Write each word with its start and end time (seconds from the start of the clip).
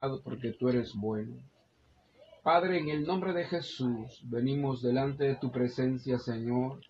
porque 0.00 0.52
tú 0.52 0.68
eres 0.68 0.94
bueno. 0.94 1.36
Padre, 2.42 2.78
en 2.78 2.88
el 2.88 3.04
nombre 3.04 3.32
de 3.32 3.44
Jesús, 3.44 4.20
venimos 4.24 4.80
delante 4.80 5.24
de 5.24 5.34
tu 5.34 5.50
presencia, 5.50 6.18
Señor, 6.18 6.80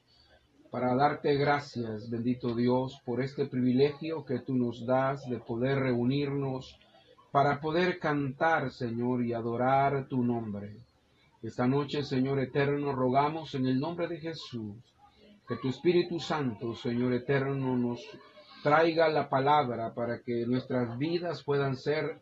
para 0.71 0.95
darte 0.95 1.34
gracias, 1.36 2.10
bendito 2.10 2.55
Dios, 2.55 3.00
por 3.05 3.23
este 3.23 3.47
privilegio 3.47 4.25
que 4.25 4.41
tú 4.41 4.55
nos 4.55 4.84
das 4.84 5.26
de 5.29 5.39
poder 5.39 5.79
reunirnos, 5.79 6.79
para 7.33 7.60
poder 7.60 7.99
cantar, 7.99 8.71
Señor, 8.71 9.25
y 9.25 9.32
adorar 9.32 10.06
tu 10.06 10.22
nombre. 10.22 10.77
Esta 11.43 11.66
noche, 11.66 12.02
Señor 12.04 12.38
eterno, 12.40 12.93
rogamos 12.93 13.54
en 13.54 13.66
el 13.66 13.80
nombre 13.80 14.06
de 14.06 14.18
Jesús 14.18 14.77
que 15.48 15.56
tu 15.56 15.68
Espíritu 15.68 16.20
Santo, 16.20 16.75
Señor 16.75 17.14
eterno, 17.14 17.75
nos 17.75 18.02
traiga 18.62 19.09
la 19.09 19.30
palabra 19.30 19.95
para 19.95 20.20
que 20.20 20.45
nuestras 20.46 20.98
vidas 20.98 21.43
puedan 21.43 21.75
ser 21.75 22.20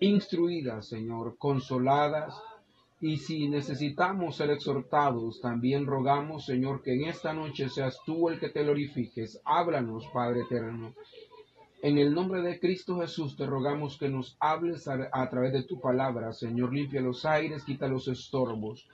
instruidas, 0.00 0.88
Señor, 0.88 1.36
consoladas. 1.38 2.40
Y 3.00 3.18
si 3.18 3.48
necesitamos 3.48 4.36
ser 4.36 4.50
exhortados, 4.50 5.40
también 5.40 5.86
rogamos, 5.86 6.44
Señor, 6.44 6.82
que 6.82 6.94
en 6.94 7.04
esta 7.04 7.32
noche 7.32 7.68
seas 7.68 8.00
tú 8.04 8.28
el 8.28 8.40
que 8.40 8.48
te 8.48 8.64
glorifiques. 8.64 9.40
Háblanos, 9.44 10.06
Padre 10.12 10.40
eterno. 10.40 10.94
En 11.80 11.96
el 11.96 12.12
nombre 12.12 12.42
de 12.42 12.58
Cristo 12.58 12.98
Jesús 12.98 13.36
te 13.36 13.46
rogamos 13.46 13.98
que 13.98 14.08
nos 14.08 14.36
hables 14.40 14.88
a, 14.88 15.30
través 15.30 15.52
de 15.52 15.62
tu 15.62 15.80
palabra, 15.80 16.32
Señor. 16.32 16.74
Limpia 16.74 17.00
los 17.00 17.24
aires, 17.24 17.64
quita 17.64 17.86
los 17.86 18.08
estorbos. 18.08 18.88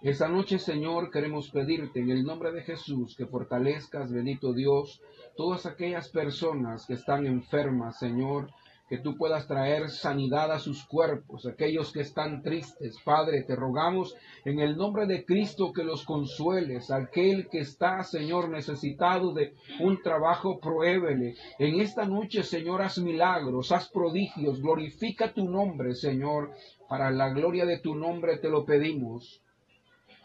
Esta 0.00 0.28
noche, 0.28 0.58
Señor, 0.58 1.10
queremos 1.10 1.50
pedirte 1.50 2.00
en 2.00 2.10
el 2.10 2.24
nombre 2.24 2.50
de 2.52 2.62
Jesús 2.62 3.14
que 3.14 3.26
fortalezcas, 3.26 4.10
bendito 4.10 4.54
Dios, 4.54 5.02
todas 5.36 5.66
aquellas 5.66 6.08
personas 6.08 6.86
que 6.86 6.94
están 6.94 7.26
enfermas, 7.26 7.98
Señor, 7.98 8.50
que 8.88 8.98
tú 8.98 9.16
puedas 9.16 9.46
traer 9.46 9.88
sanidad 9.88 10.52
a 10.52 10.58
sus 10.58 10.84
cuerpos, 10.84 11.46
aquellos 11.46 11.92
que 11.92 12.00
están 12.00 12.42
tristes. 12.42 12.98
Padre, 13.02 13.42
te 13.42 13.56
rogamos 13.56 14.14
en 14.44 14.60
el 14.60 14.76
nombre 14.76 15.06
de 15.06 15.24
Cristo 15.24 15.72
que 15.72 15.84
los 15.84 16.04
consueles, 16.04 16.90
aquel 16.90 17.48
que 17.48 17.60
está, 17.60 18.02
Señor, 18.02 18.50
necesitado 18.50 19.32
de 19.32 19.54
un 19.80 20.02
trabajo, 20.02 20.60
pruébele. 20.60 21.34
En 21.58 21.80
esta 21.80 22.04
noche, 22.04 22.42
Señor, 22.42 22.82
haz 22.82 22.98
milagros, 22.98 23.72
haz 23.72 23.88
prodigios, 23.88 24.60
glorifica 24.60 25.32
tu 25.32 25.48
nombre, 25.48 25.94
Señor. 25.94 26.52
Para 26.88 27.10
la 27.10 27.30
gloria 27.30 27.64
de 27.64 27.78
tu 27.78 27.94
nombre 27.94 28.36
te 28.36 28.50
lo 28.50 28.66
pedimos. 28.66 29.40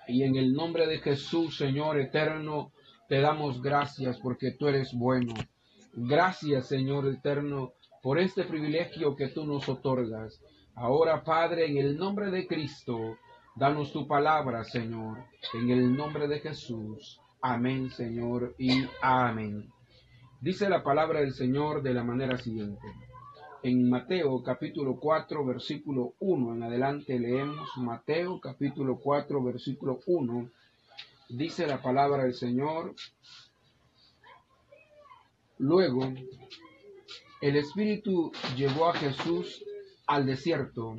Y 0.08 0.24
en 0.24 0.36
el 0.36 0.54
nombre 0.54 0.86
de 0.88 1.00
Jesús, 1.00 1.56
Señor 1.56 2.00
eterno, 2.00 2.72
te 3.08 3.22
damos 3.22 3.62
gracias 3.62 4.20
porque 4.20 4.52
tú 4.52 4.68
eres 4.68 4.94
bueno. 4.94 5.34
Gracias, 5.94 6.68
Señor 6.68 7.08
eterno, 7.08 7.74
por 8.02 8.20
este 8.20 8.44
privilegio 8.44 9.16
que 9.16 9.30
tú 9.30 9.46
nos 9.46 9.68
otorgas. 9.68 10.42
Ahora, 10.76 11.24
Padre, 11.24 11.70
en 11.70 11.78
el 11.78 11.98
nombre 11.98 12.32
de 12.32 12.48
Cristo, 12.48 13.18
danos 13.56 13.92
tu 13.92 14.08
palabra, 14.08 14.64
Señor, 14.64 15.18
en 15.54 15.70
el 15.70 15.96
nombre 15.96 16.28
de 16.28 16.40
Jesús. 16.40 17.20
Amén, 17.42 17.90
Señor, 17.90 18.56
y 18.58 18.86
amén. 19.02 19.70
Dice 20.42 20.70
la 20.70 20.84
palabra 20.84 21.20
del 21.20 21.34
Señor 21.34 21.82
de 21.82 21.94
la 21.94 22.04
manera 22.04 22.38
siguiente. 22.38 22.88
En 23.62 23.90
Mateo 23.90 24.42
capítulo 24.42 24.98
4, 24.98 25.46
versículo 25.46 26.14
1 26.20 26.56
en 26.56 26.64
adelante 26.64 27.20
leemos 27.20 27.70
Mateo 27.76 28.40
capítulo 28.40 28.98
4, 29.04 29.44
versículo 29.44 30.00
1. 30.06 30.50
Dice 31.28 31.68
la 31.68 31.82
palabra 31.82 32.24
del 32.24 32.36
Señor. 32.36 32.96
Luego 35.58 36.14
el 37.42 37.56
Espíritu 37.56 38.32
llevó 38.56 38.90
a 38.90 38.94
Jesús 38.94 39.64
al 40.08 40.26
desierto 40.26 40.98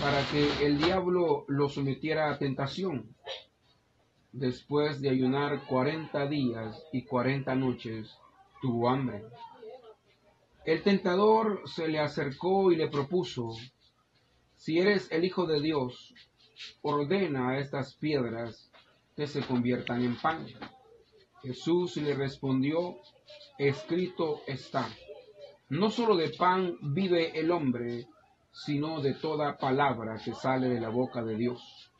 para 0.00 0.24
que 0.30 0.66
el 0.66 0.78
diablo 0.78 1.44
lo 1.48 1.68
sometiera 1.68 2.30
a 2.30 2.38
tentación. 2.38 3.14
Después 4.32 5.00
de 5.00 5.10
ayunar 5.10 5.66
cuarenta 5.66 6.26
días 6.26 6.82
y 6.92 7.04
cuarenta 7.04 7.54
noches, 7.54 8.16
tuvo 8.60 8.88
hambre. 8.88 9.22
El 10.64 10.82
tentador 10.82 11.62
se 11.66 11.88
le 11.88 11.98
acercó 11.98 12.72
y 12.72 12.76
le 12.76 12.88
propuso, 12.88 13.50
si 14.56 14.78
eres 14.78 15.10
el 15.10 15.24
Hijo 15.24 15.46
de 15.46 15.60
Dios, 15.60 16.14
ordena 16.82 17.50
a 17.50 17.58
estas 17.58 17.94
piedras 17.94 18.70
que 19.16 19.26
se 19.26 19.42
conviertan 19.42 20.02
en 20.02 20.16
pan. 20.16 20.46
Jesús 21.42 21.96
le 21.96 22.14
respondió, 22.14 22.96
escrito 23.58 24.42
está, 24.46 24.88
no 25.68 25.90
solo 25.90 26.16
de 26.16 26.30
pan 26.30 26.76
vive 26.80 27.38
el 27.38 27.50
hombre, 27.50 28.06
sino 28.52 29.00
de 29.00 29.14
toda 29.14 29.56
palabra 29.56 30.20
que 30.22 30.34
sale 30.34 30.68
de 30.68 30.80
la 30.80 30.90
boca 30.90 31.22
de 31.22 31.36
Dios. 31.36 31.90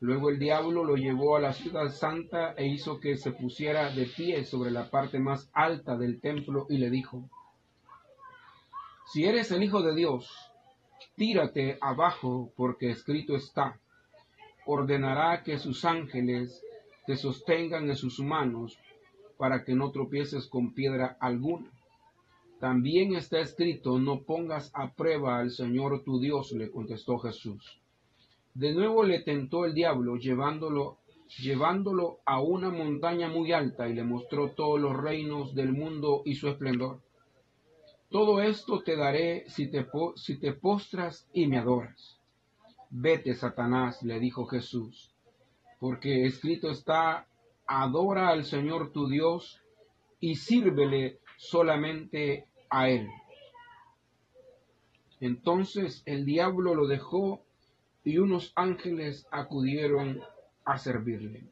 Luego 0.00 0.28
el 0.28 0.38
diablo 0.38 0.84
lo 0.84 0.96
llevó 0.96 1.36
a 1.36 1.40
la 1.40 1.54
ciudad 1.54 1.88
santa 1.88 2.52
e 2.52 2.66
hizo 2.66 3.00
que 3.00 3.16
se 3.16 3.32
pusiera 3.32 3.90
de 3.90 4.04
pie 4.04 4.44
sobre 4.44 4.70
la 4.70 4.90
parte 4.90 5.18
más 5.18 5.50
alta 5.54 5.96
del 5.96 6.20
templo 6.20 6.66
y 6.68 6.76
le 6.76 6.90
dijo, 6.90 7.30
Si 9.06 9.24
eres 9.24 9.50
el 9.52 9.62
Hijo 9.62 9.80
de 9.80 9.94
Dios, 9.94 10.30
tírate 11.14 11.78
abajo 11.80 12.52
porque 12.56 12.90
escrito 12.90 13.34
está, 13.34 13.80
ordenará 14.66 15.42
que 15.42 15.58
sus 15.58 15.86
ángeles 15.86 16.62
te 17.06 17.16
sostengan 17.16 17.88
en 17.88 17.96
sus 17.96 18.20
manos 18.20 18.78
para 19.36 19.64
que 19.64 19.74
no 19.74 19.90
tropieces 19.90 20.46
con 20.46 20.72
piedra 20.72 21.16
alguna. 21.20 21.70
También 22.60 23.14
está 23.14 23.40
escrito, 23.40 23.98
no 23.98 24.22
pongas 24.22 24.70
a 24.74 24.92
prueba 24.92 25.38
al 25.38 25.50
Señor 25.50 26.02
tu 26.04 26.18
Dios, 26.18 26.52
le 26.52 26.70
contestó 26.70 27.18
Jesús. 27.18 27.80
De 28.54 28.72
nuevo 28.72 29.04
le 29.04 29.20
tentó 29.20 29.66
el 29.66 29.74
diablo, 29.74 30.16
llevándolo, 30.16 30.96
llevándolo 31.38 32.20
a 32.24 32.40
una 32.40 32.70
montaña 32.70 33.28
muy 33.28 33.52
alta 33.52 33.88
y 33.88 33.94
le 33.94 34.04
mostró 34.04 34.52
todos 34.52 34.80
los 34.80 34.96
reinos 34.96 35.54
del 35.54 35.72
mundo 35.72 36.22
y 36.24 36.36
su 36.36 36.48
esplendor. 36.48 37.00
Todo 38.08 38.40
esto 38.40 38.82
te 38.82 38.96
daré 38.96 39.44
si 39.48 39.70
te, 39.70 39.86
si 40.14 40.38
te 40.38 40.54
postras 40.54 41.28
y 41.34 41.46
me 41.46 41.58
adoras. 41.58 42.18
Vete, 42.88 43.34
Satanás, 43.34 44.02
le 44.02 44.18
dijo 44.18 44.46
Jesús, 44.46 45.12
porque 45.78 46.24
escrito 46.24 46.70
está, 46.70 47.26
adora 47.66 48.28
al 48.28 48.44
Señor 48.44 48.92
tu 48.92 49.08
Dios 49.08 49.60
y 50.20 50.36
sírvele 50.36 51.18
solamente 51.36 52.46
a 52.70 52.88
Él. 52.88 53.08
Entonces 55.20 56.02
el 56.06 56.24
diablo 56.24 56.74
lo 56.74 56.86
dejó 56.86 57.42
y 58.04 58.18
unos 58.18 58.52
ángeles 58.54 59.26
acudieron 59.30 60.22
a 60.64 60.78
servirle. 60.78 61.44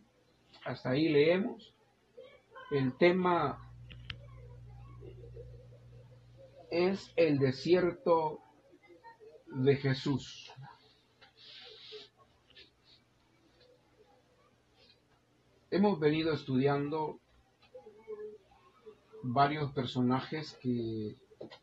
Hasta 0.65 0.91
ahí 0.91 1.09
leemos. 1.09 1.75
El 2.71 2.97
tema 2.97 3.59
es 6.71 7.13
el 7.17 7.39
desierto 7.39 8.41
de 9.47 9.77
Jesús. 9.77 10.53
Hemos 15.75 15.99
venido 15.99 16.33
estudiando 16.33 17.19
varios 19.25 19.73
personajes 19.73 20.57
que 20.63 21.17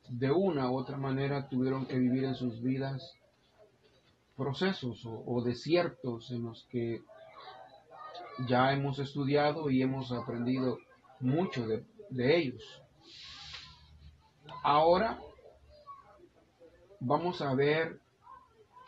de 0.09 0.31
una 0.31 0.69
u 0.69 0.77
otra 0.77 0.97
manera 0.97 1.47
tuvieron 1.47 1.85
que 1.85 1.97
vivir 1.97 2.25
en 2.25 2.35
sus 2.35 2.61
vidas 2.61 3.15
procesos 4.35 5.07
o, 5.07 5.41
desiertos 5.41 6.29
en 6.31 6.43
los 6.43 6.65
que 6.65 7.01
ya 8.49 8.73
hemos 8.73 8.99
estudiado 8.99 9.69
y 9.69 9.81
hemos 9.81 10.11
aprendido 10.11 10.79
mucho 11.21 11.65
de, 11.65 11.85
ellos. 12.35 12.83
Ahora 14.61 15.21
vamos 16.99 17.41
a 17.41 17.53
ver 17.55 18.01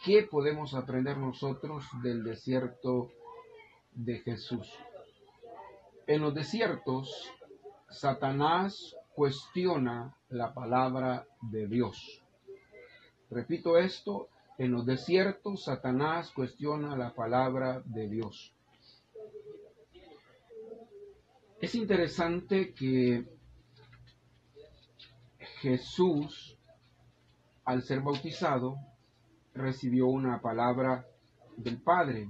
qué 0.03 0.23
podemos 0.23 0.73
aprender 0.73 1.17
nosotros 1.17 1.85
del 2.01 2.25
desierto 2.25 3.09
de 3.93 4.19
Jesús. 4.19 4.69
En 6.05 6.21
los 6.21 6.33
desiertos, 6.33 7.31
Satanás 7.89 8.95
cuestiona 9.15 10.13
la 10.29 10.53
palabra 10.53 11.25
de 11.41 11.67
Dios. 11.67 12.21
Repito 13.29 13.77
esto, 13.77 14.27
en 14.57 14.71
los 14.71 14.85
desiertos 14.85 15.63
Satanás 15.63 16.31
cuestiona 16.31 16.95
la 16.97 17.13
palabra 17.13 17.81
de 17.85 18.07
Dios. 18.09 18.53
Es 21.61 21.73
interesante 21.75 22.73
que 22.73 23.25
Jesús, 25.61 26.57
al 27.63 27.81
ser 27.83 28.01
bautizado, 28.01 28.75
recibió 29.53 30.07
una 30.07 30.41
palabra 30.41 31.07
del 31.55 31.81
Padre 31.81 32.29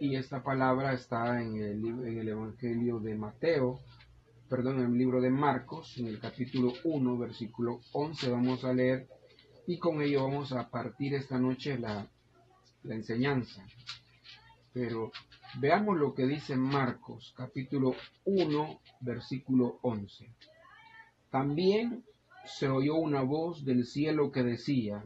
y 0.00 0.14
esta 0.14 0.42
palabra 0.42 0.92
está 0.92 1.42
en 1.42 1.56
el, 1.56 1.84
en 1.84 2.18
el 2.18 2.28
Evangelio 2.28 3.00
de 3.00 3.16
Mateo, 3.16 3.80
perdón, 4.48 4.78
en 4.78 4.92
el 4.92 4.98
libro 4.98 5.20
de 5.20 5.30
Marcos, 5.30 5.98
en 5.98 6.06
el 6.06 6.20
capítulo 6.20 6.72
1, 6.84 7.18
versículo 7.18 7.80
11, 7.92 8.30
vamos 8.30 8.64
a 8.64 8.72
leer 8.72 9.08
Y 9.66 9.78
con 9.78 10.00
ello 10.00 10.24
vamos 10.24 10.52
a 10.52 10.70
partir 10.70 11.14
esta 11.14 11.38
noche 11.38 11.78
la, 11.78 12.06
la 12.84 12.94
enseñanza. 12.94 13.66
Pero 14.72 15.10
veamos 15.60 15.98
lo 15.98 16.14
que 16.14 16.26
dice 16.26 16.56
Marcos, 16.56 17.34
capítulo 17.36 17.94
1, 18.24 18.80
versículo 19.00 19.80
11. 19.82 20.30
También 21.30 22.04
se 22.46 22.68
oyó 22.68 22.94
una 22.94 23.22
voz 23.22 23.64
del 23.64 23.84
cielo 23.84 24.30
que 24.30 24.44
decía, 24.44 25.04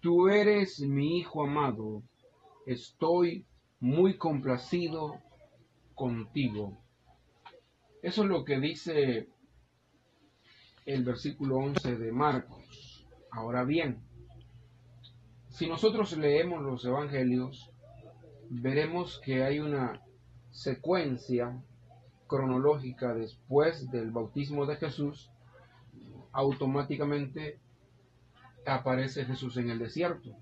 Tú 0.00 0.28
eres 0.28 0.80
mi 0.80 1.18
Hijo 1.18 1.44
amado, 1.44 2.02
estoy 2.64 3.44
muy 3.80 4.16
complacido 4.16 5.20
contigo. 5.94 6.78
Eso 8.02 8.22
es 8.22 8.28
lo 8.28 8.44
que 8.44 8.60
dice 8.60 9.28
el 10.86 11.04
versículo 11.04 11.56
11 11.56 11.96
de 11.96 12.12
Marcos. 12.12 13.06
Ahora 13.30 13.64
bien, 13.64 14.02
si 15.48 15.66
nosotros 15.66 16.16
leemos 16.16 16.62
los 16.62 16.84
evangelios, 16.84 17.70
veremos 18.48 19.20
que 19.24 19.42
hay 19.42 19.60
una 19.60 20.00
secuencia 20.50 21.60
cronológica 22.26 23.14
después 23.14 23.90
del 23.90 24.10
bautismo 24.10 24.66
de 24.66 24.76
Jesús, 24.76 25.30
automáticamente 26.32 27.58
aparece 28.66 29.24
Jesús 29.24 29.56
en 29.56 29.70
el 29.70 29.78
desierto. 29.78 30.36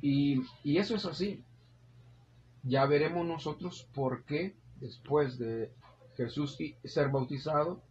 Y, 0.00 0.42
y, 0.62 0.78
eso 0.78 0.96
es 0.96 1.04
así. 1.04 1.44
Ya 2.62 2.86
veremos 2.86 3.26
nosotros 3.26 3.88
por 3.94 4.24
qué 4.24 4.54
después 4.80 5.38
de 5.38 5.72
Jesús 6.16 6.58
ser 6.84 7.08
bautizado, 7.10 7.82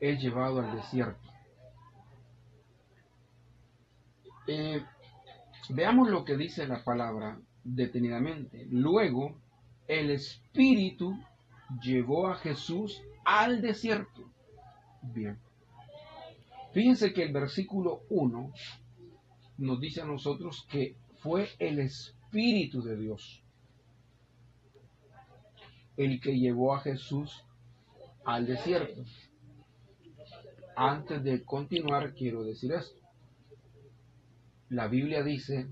es 0.00 0.20
llevado 0.20 0.60
al 0.60 0.76
desierto. 0.76 1.28
Eh, 4.46 4.84
veamos 5.70 6.10
lo 6.10 6.24
que 6.24 6.36
dice 6.36 6.66
la 6.66 6.84
palabra 6.84 7.38
detenidamente. 7.64 8.66
Luego, 8.70 9.36
el 9.88 10.10
Espíritu 10.10 11.18
llevó 11.82 12.28
a 12.28 12.36
Jesús 12.36 13.02
al 13.24 13.60
desierto. 13.60 14.30
Bien. 15.02 15.38
Fíjense 16.72 17.12
que 17.12 17.22
el 17.22 17.32
versículo 17.32 18.02
1 18.10 18.52
nos 19.58 19.80
dice 19.80 20.02
a 20.02 20.04
nosotros 20.04 20.66
que 20.68 20.96
fue 21.18 21.48
el 21.58 21.78
Espíritu 21.78 22.82
de 22.82 22.96
Dios 22.96 23.42
el 25.96 26.20
que 26.20 26.38
llevó 26.38 26.74
a 26.74 26.80
Jesús 26.80 27.44
al 28.24 28.46
desierto. 28.46 29.02
Antes 30.76 31.22
de 31.24 31.42
continuar, 31.42 32.14
quiero 32.14 32.44
decir 32.44 32.72
esto. 32.72 33.00
La 34.68 34.88
Biblia 34.88 35.22
dice 35.22 35.68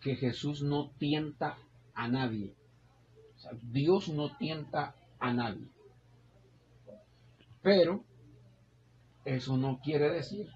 que 0.00 0.16
Jesús 0.16 0.62
no 0.62 0.90
tienta 0.98 1.58
a 1.94 2.08
nadie. 2.08 2.54
Dios 3.62 4.08
no 4.08 4.36
tienta 4.36 4.94
a 5.18 5.32
nadie. 5.32 5.68
Pero 7.62 8.04
eso 9.24 9.56
no 9.56 9.80
quiere 9.80 10.10
decir 10.10 10.48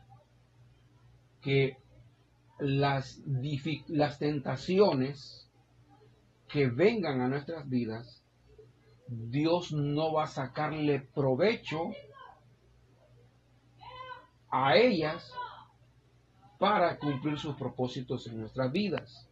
que 1.40 1.76
las, 2.58 3.20
las 3.88 4.18
tentaciones 4.18 5.50
que 6.48 6.68
vengan 6.68 7.20
a 7.20 7.28
nuestras 7.28 7.68
vidas, 7.68 8.21
Dios 9.14 9.72
no 9.72 10.14
va 10.14 10.24
a 10.24 10.28
sacarle 10.28 11.00
provecho 11.00 11.90
a 14.50 14.76
ellas 14.76 15.32
para 16.58 16.98
cumplir 16.98 17.38
sus 17.38 17.56
propósitos 17.56 18.26
en 18.26 18.40
nuestras 18.40 18.72
vidas. 18.72 19.28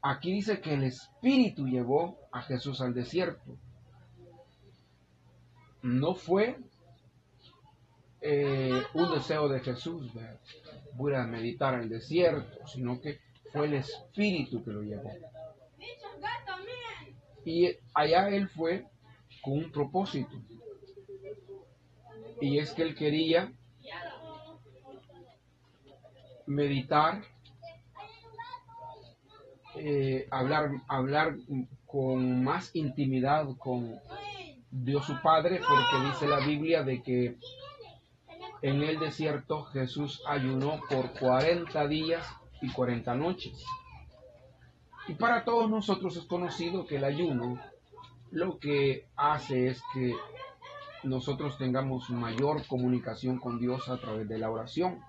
Aquí 0.00 0.32
dice 0.32 0.60
que 0.60 0.74
el 0.74 0.84
Espíritu 0.84 1.66
llevó 1.66 2.18
a 2.30 2.42
Jesús 2.42 2.80
al 2.80 2.94
desierto. 2.94 3.56
No 5.82 6.14
fue 6.14 6.58
eh, 8.20 8.82
un 8.94 9.12
deseo 9.12 9.48
de 9.48 9.60
Jesús, 9.60 10.12
voy 10.94 11.14
a 11.14 11.24
meditar 11.24 11.80
el 11.80 11.88
desierto, 11.88 12.64
sino 12.68 13.00
que 13.00 13.20
fue 13.52 13.66
el 13.66 13.74
Espíritu 13.74 14.62
que 14.62 14.70
lo 14.70 14.82
llevó. 14.82 15.10
Y 17.44 17.76
allá 17.94 18.28
él 18.28 18.48
fue 18.48 18.86
con 19.42 19.54
un 19.54 19.72
propósito. 19.72 20.36
Y 22.40 22.58
es 22.58 22.72
que 22.72 22.82
él 22.82 22.94
quería 22.94 23.52
meditar, 26.46 27.22
eh, 29.76 30.26
hablar, 30.30 30.70
hablar 30.88 31.36
con 31.86 32.42
más 32.42 32.74
intimidad 32.74 33.46
con 33.58 33.98
Dios 34.70 35.04
su 35.04 35.20
Padre, 35.20 35.60
porque 35.60 36.06
dice 36.08 36.26
la 36.26 36.44
Biblia 36.44 36.82
de 36.82 37.02
que 37.02 37.36
en 38.62 38.82
el 38.82 38.98
desierto 38.98 39.64
Jesús 39.64 40.22
ayunó 40.26 40.80
por 40.88 41.12
40 41.18 41.86
días 41.88 42.26
y 42.60 42.72
40 42.72 43.14
noches. 43.14 43.64
Y 45.08 45.14
para 45.14 45.44
todos 45.44 45.68
nosotros 45.68 46.16
es 46.16 46.24
conocido 46.24 46.86
que 46.86 46.96
el 46.96 47.04
ayuno 47.04 47.58
lo 48.30 48.58
que 48.58 49.08
hace 49.16 49.68
es 49.68 49.82
que 49.92 50.14
nosotros 51.02 51.58
tengamos 51.58 52.08
mayor 52.10 52.66
comunicación 52.66 53.38
con 53.38 53.58
Dios 53.58 53.88
a 53.88 53.98
través 53.98 54.28
de 54.28 54.38
la 54.38 54.50
oración. 54.50 55.00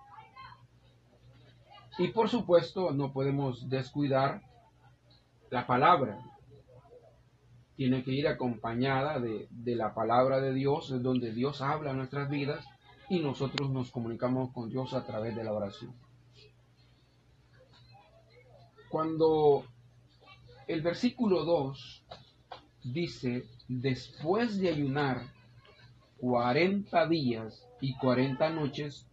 Y 1.97 2.07
por 2.09 2.29
supuesto 2.29 2.91
no 2.91 3.13
podemos 3.13 3.69
descuidar 3.69 4.41
la 5.51 5.67
palabra. 5.67 6.19
Tiene 7.75 8.03
que 8.03 8.11
ir 8.11 8.27
acompañada 8.27 9.19
de, 9.19 9.47
la 9.75 9.93
palabra 9.93 10.41
de 10.41 10.53
Dios, 10.53 10.91
es 10.91 11.01
donde 11.01 11.31
Dios 11.31 11.61
habla 11.61 11.91
en 11.91 11.97
nuestras 11.97 12.29
vidas 12.29 12.65
y 13.09 13.19
nosotros 13.19 13.69
nos 13.69 13.91
comunicamos 13.91 14.51
con 14.51 14.69
Dios 14.69 14.93
a 14.93 15.05
través 15.05 15.35
de 15.35 15.43
la 15.43 15.53
oración. 15.53 15.93
Cuando 18.89 19.65
el 20.68 20.81
versículo 20.81 21.45
2 21.45 22.04
dice, 22.83 23.48
después 23.68 24.60
de 24.60 24.69
ayunar 24.69 25.21
40 26.18 27.07
días 27.07 27.68
y 27.81 27.95
40 27.98 28.50
noches, 28.50 29.07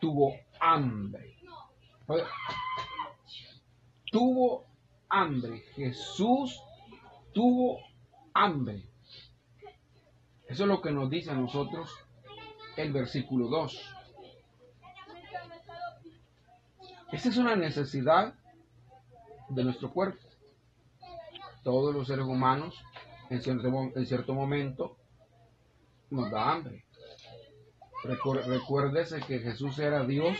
tuvo 0.00 0.34
hambre. 0.60 1.36
Tuvo 4.10 4.66
hambre. 5.08 5.60
Jesús 5.74 6.60
tuvo 7.32 7.80
hambre. 8.34 8.84
Eso 10.46 10.64
es 10.64 10.68
lo 10.68 10.82
que 10.82 10.90
nos 10.90 11.08
dice 11.08 11.30
a 11.30 11.34
nosotros 11.34 11.90
el 12.76 12.92
versículo 12.92 13.48
2. 13.48 13.94
Esa 17.12 17.28
es 17.28 17.36
una 17.36 17.56
necesidad 17.56 18.34
de 19.48 19.64
nuestro 19.64 19.92
cuerpo. 19.92 20.31
Todos 21.62 21.94
los 21.94 22.06
seres 22.06 22.26
humanos 22.26 22.82
en 23.30 23.40
cierto, 23.40 23.68
en 23.94 24.06
cierto 24.06 24.34
momento 24.34 24.96
nos 26.10 26.30
da 26.30 26.52
hambre. 26.52 26.84
Recuérdese 28.04 29.20
que 29.20 29.38
Jesús 29.38 29.78
era 29.78 30.04
Dios 30.04 30.36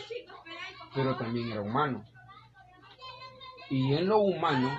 pero 0.94 1.16
también 1.16 1.50
era 1.50 1.62
humano. 1.62 2.04
Y 3.70 3.94
en 3.94 4.08
lo 4.08 4.20
humano, 4.20 4.70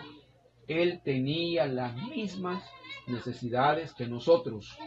él 0.67 1.01
tenía 1.03 1.65
las 1.65 1.95
mismas 1.95 2.63
necesidades 3.07 3.93
que 3.93 4.07
nosotros. 4.07 4.77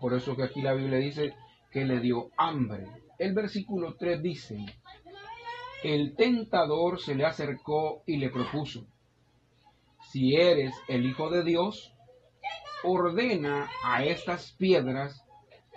Por 0.00 0.14
eso 0.14 0.36
que 0.36 0.42
aquí 0.42 0.60
la 0.60 0.74
Biblia 0.74 0.98
dice 0.98 1.34
que 1.70 1.84
le 1.84 2.00
dio 2.00 2.30
hambre. 2.36 2.86
El 3.18 3.34
versículo 3.34 3.94
3 3.96 4.22
dice, 4.22 4.66
el 5.84 6.16
tentador 6.16 7.00
se 7.00 7.14
le 7.14 7.24
acercó 7.24 8.02
y 8.06 8.16
le 8.16 8.30
propuso, 8.30 8.86
si 10.12 10.36
eres 10.36 10.74
el 10.88 11.06
Hijo 11.06 11.30
de 11.30 11.42
Dios, 11.42 11.94
ordena 12.84 13.70
a 13.82 14.04
estas 14.04 14.52
piedras 14.52 15.24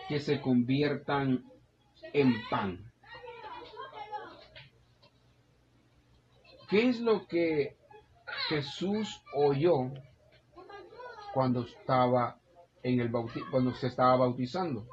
que 0.10 0.20
se 0.20 0.42
conviertan 0.42 1.46
en 2.12 2.36
pan. 2.50 2.92
¿Qué 6.70 6.90
es 6.90 7.00
lo 7.00 7.26
que 7.28 7.78
Jesús 8.50 9.24
oyó 9.34 9.92
cuando 11.34 11.64
estaba 11.64 12.38
en 12.84 13.00
el 13.00 13.12
cuando 13.50 13.74
se 13.76 13.88
estaba 13.88 14.18
bautizando? 14.18 14.86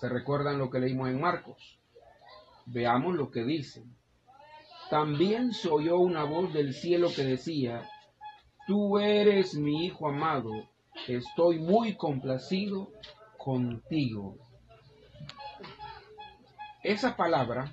¿Se 0.00 0.08
recuerdan 0.08 0.58
lo 0.58 0.70
que 0.70 0.80
leímos 0.80 1.10
en 1.10 1.20
Marcos? 1.20 1.78
Veamos 2.64 3.16
lo 3.16 3.30
que 3.30 3.44
dice. 3.44 3.84
También 4.88 5.52
se 5.52 5.68
oyó 5.68 5.98
una 5.98 6.24
voz 6.24 6.54
del 6.54 6.72
cielo 6.72 7.10
que 7.14 7.24
decía, 7.24 7.86
Tú 8.66 8.98
eres 8.98 9.54
mi 9.54 9.86
Hijo 9.86 10.08
amado, 10.08 10.50
estoy 11.08 11.58
muy 11.58 11.96
complacido 11.96 12.90
contigo. 13.36 14.36
esa 16.84 17.16
palabra 17.16 17.72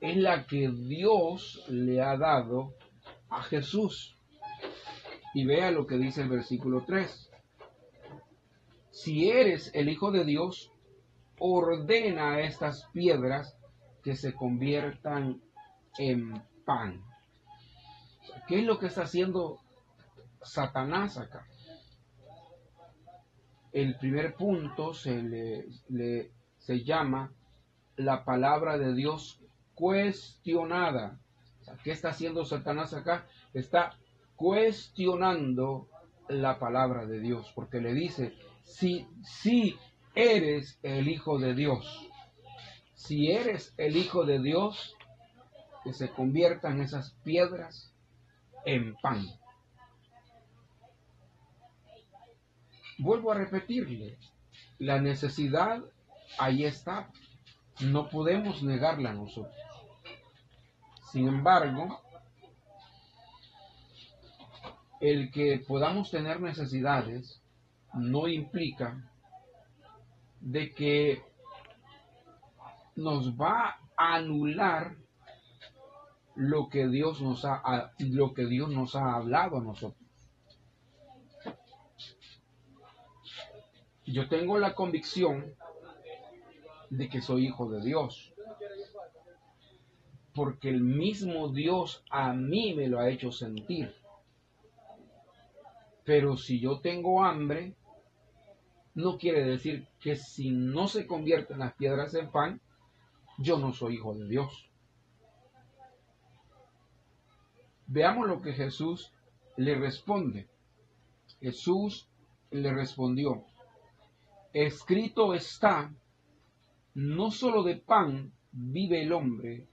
es 0.00 0.16
la 0.16 0.46
que 0.46 0.68
Dios 0.68 1.64
le 1.68 2.00
ha 2.00 2.16
dado 2.16 2.74
a 3.28 3.42
Jesús. 3.42 4.16
Y 5.34 5.44
vea 5.44 5.70
lo 5.70 5.86
que 5.86 5.96
dice 5.96 6.22
el 6.22 6.28
versículo 6.28 6.84
3. 6.84 7.30
Si 8.90 9.30
eres 9.30 9.70
el 9.74 9.88
Hijo 9.88 10.10
de 10.10 10.24
Dios, 10.24 10.72
ordena 11.38 12.34
a 12.34 12.40
estas 12.40 12.88
piedras 12.92 13.56
que 14.02 14.16
se 14.16 14.34
conviertan 14.34 15.40
en 15.98 16.42
pan. 16.64 17.02
¿Qué 18.48 18.60
es 18.60 18.64
lo 18.64 18.78
que 18.78 18.86
está 18.86 19.02
haciendo 19.02 19.60
Satanás 20.42 21.18
acá? 21.18 21.46
El 23.72 23.96
primer 23.98 24.34
punto 24.34 24.94
se 24.94 25.22
le, 25.22 26.32
se 26.56 26.84
llama 26.84 27.32
la 27.96 28.24
palabra 28.24 28.78
de 28.78 28.94
Dios 28.94 29.40
cuestionada. 29.74 31.20
¿Qué 31.84 31.90
está 31.90 32.08
haciendo 32.08 32.44
Satanás 32.44 32.94
acá? 32.94 33.26
Está 33.52 33.98
cuestionando 34.36 35.88
la 36.28 36.58
palabra 36.58 37.06
de 37.06 37.20
Dios, 37.20 37.52
porque 37.54 37.80
le 37.80 37.92
dice, 37.92 38.34
si, 38.62 39.06
si 39.22 39.76
eres 40.14 40.78
el 40.82 41.08
Hijo 41.08 41.38
de 41.38 41.54
Dios, 41.54 42.08
si 42.94 43.30
eres 43.30 43.74
el 43.76 43.96
Hijo 43.96 44.24
de 44.24 44.40
Dios, 44.40 44.96
que 45.84 45.92
se 45.92 46.10
conviertan 46.10 46.80
esas 46.80 47.12
piedras 47.24 47.94
en 48.64 48.94
pan. 48.96 49.24
Vuelvo 52.98 53.32
a 53.32 53.36
repetirle, 53.36 54.18
la 54.78 55.00
necesidad 55.00 55.82
ahí 56.38 56.64
está, 56.64 57.10
no 57.80 58.08
podemos 58.08 58.62
negarla 58.62 59.12
nosotros. 59.12 59.54
Sin 61.12 61.28
embargo, 61.28 62.00
el 65.00 65.30
que 65.30 65.58
podamos 65.66 66.10
tener 66.10 66.40
necesidades 66.40 67.40
no 67.94 68.28
implica 68.28 69.10
de 70.40 70.74
que 70.74 71.22
nos 72.96 73.34
va 73.40 73.78
a 73.96 74.14
anular 74.16 74.96
lo 76.34 76.68
que 76.68 76.88
Dios 76.88 77.20
nos 77.20 77.44
ha, 77.44 77.92
lo 77.98 78.34
que 78.34 78.46
Dios 78.46 78.70
nos 78.70 78.94
ha 78.96 79.14
hablado 79.14 79.58
a 79.58 79.62
nosotros. 79.62 80.07
Yo 84.10 84.26
tengo 84.26 84.58
la 84.58 84.74
convicción 84.74 85.54
de 86.88 87.10
que 87.10 87.20
soy 87.20 87.46
hijo 87.46 87.68
de 87.68 87.82
Dios. 87.82 88.32
Porque 90.34 90.70
el 90.70 90.80
mismo 90.82 91.48
Dios 91.48 92.02
a 92.10 92.32
mí 92.32 92.72
me 92.72 92.88
lo 92.88 93.00
ha 93.00 93.10
hecho 93.10 93.30
sentir. 93.32 93.94
Pero 96.04 96.38
si 96.38 96.58
yo 96.58 96.80
tengo 96.80 97.22
hambre, 97.22 97.74
no 98.94 99.18
quiere 99.18 99.44
decir 99.44 99.86
que 100.00 100.16
si 100.16 100.52
no 100.52 100.88
se 100.88 101.06
convierten 101.06 101.58
las 101.58 101.74
piedras 101.74 102.14
en 102.14 102.30
pan, 102.30 102.62
yo 103.36 103.58
no 103.58 103.74
soy 103.74 103.96
hijo 103.96 104.14
de 104.14 104.26
Dios. 104.26 104.70
Veamos 107.86 108.26
lo 108.26 108.40
que 108.40 108.54
Jesús 108.54 109.12
le 109.58 109.74
responde. 109.74 110.48
Jesús 111.40 112.08
le 112.50 112.72
respondió, 112.72 113.44
escrito 114.66 115.34
está, 115.34 115.92
no 116.94 117.30
solo 117.30 117.62
de 117.62 117.76
pan 117.76 118.32
vive 118.50 119.02
el 119.02 119.12
hombre, 119.12 119.68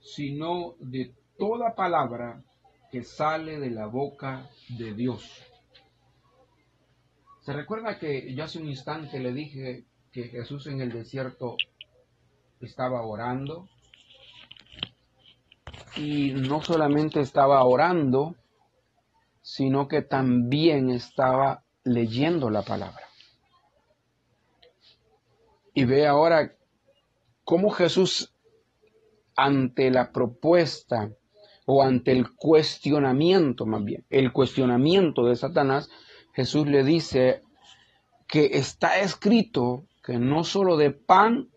sino 0.00 0.74
de 0.80 1.14
toda 1.38 1.74
palabra 1.74 2.42
que 2.90 3.02
sale 3.02 3.58
de 3.58 3.70
la 3.70 3.86
boca 3.86 4.48
de 4.68 4.94
Dios. 4.94 5.42
¿Se 7.40 7.52
recuerda 7.52 7.98
que 7.98 8.34
yo 8.34 8.44
hace 8.44 8.58
un 8.58 8.68
instante 8.68 9.20
le 9.20 9.32
dije 9.32 9.84
que 10.12 10.24
Jesús 10.24 10.66
en 10.66 10.80
el 10.80 10.90
desierto 10.90 11.56
estaba 12.60 13.02
orando? 13.02 13.68
Y 15.96 16.32
no 16.32 16.60
solamente 16.62 17.20
estaba 17.20 17.64
orando, 17.64 18.34
sino 19.40 19.86
que 19.86 20.02
también 20.02 20.90
estaba 20.90 21.62
leyendo 21.84 22.50
la 22.50 22.62
palabra. 22.62 23.05
Y 25.76 25.84
ve 25.84 26.06
ahora 26.06 26.56
cómo 27.44 27.68
Jesús 27.68 28.34
ante 29.36 29.90
la 29.90 30.10
propuesta 30.10 31.10
o 31.66 31.82
ante 31.82 32.12
el 32.12 32.34
cuestionamiento 32.34 33.66
más 33.66 33.84
bien, 33.84 34.06
el 34.08 34.32
cuestionamiento 34.32 35.26
de 35.26 35.36
Satanás, 35.36 35.90
Jesús 36.32 36.66
le 36.66 36.82
dice 36.82 37.42
que 38.26 38.52
está 38.54 39.00
escrito 39.00 39.84
que 40.02 40.18
no 40.18 40.44
solo 40.44 40.78
de 40.78 40.92
pan 40.92 41.50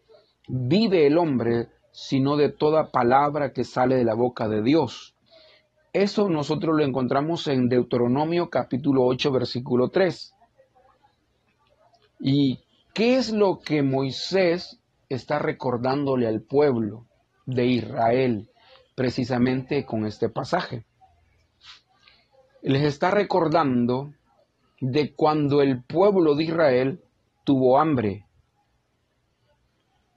vive 0.49 1.07
el 1.07 1.17
hombre, 1.17 1.69
sino 1.93 2.35
de 2.35 2.49
toda 2.49 2.91
palabra 2.91 3.53
que 3.53 3.63
sale 3.63 3.95
de 3.95 4.03
la 4.03 4.15
boca 4.15 4.49
de 4.49 4.61
Dios. 4.61 5.15
Eso 5.93 6.27
nosotros 6.27 6.75
lo 6.75 6.83
encontramos 6.83 7.47
en 7.47 7.69
Deuteronomio 7.69 8.49
capítulo 8.49 9.05
8 9.05 9.31
versículo 9.31 9.87
3. 9.87 10.35
¿Y 12.19 12.59
qué 12.93 13.15
es 13.15 13.31
lo 13.31 13.59
que 13.59 13.83
Moisés 13.83 14.79
está 15.09 15.39
recordándole 15.39 16.27
al 16.27 16.41
pueblo 16.41 17.07
de 17.45 17.65
Israel 17.65 18.49
precisamente 18.95 19.85
con 19.85 20.05
este 20.05 20.29
pasaje. 20.29 20.85
Les 22.61 22.83
está 22.83 23.11
recordando 23.11 24.13
de 24.81 25.13
cuando 25.13 25.61
el 25.61 25.83
pueblo 25.83 26.35
de 26.35 26.43
Israel 26.43 27.03
tuvo 27.43 27.79
hambre 27.79 28.25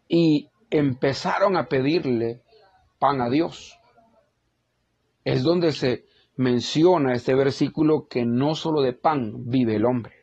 y 0.09 0.51
empezaron 0.71 1.57
a 1.57 1.69
pedirle 1.69 2.43
pan 2.99 3.21
a 3.21 3.31
Dios. 3.31 3.79
Es 5.25 5.43
donde 5.43 5.73
se 5.73 6.05
menciona 6.37 7.15
este 7.15 7.35
versículo 7.35 8.09
que 8.09 8.25
no 8.25 8.55
solo 8.55 8.83
de 8.83 8.93
pan 8.93 9.49
vive 9.49 9.77
el 9.77 9.85
hombre. 9.85 10.22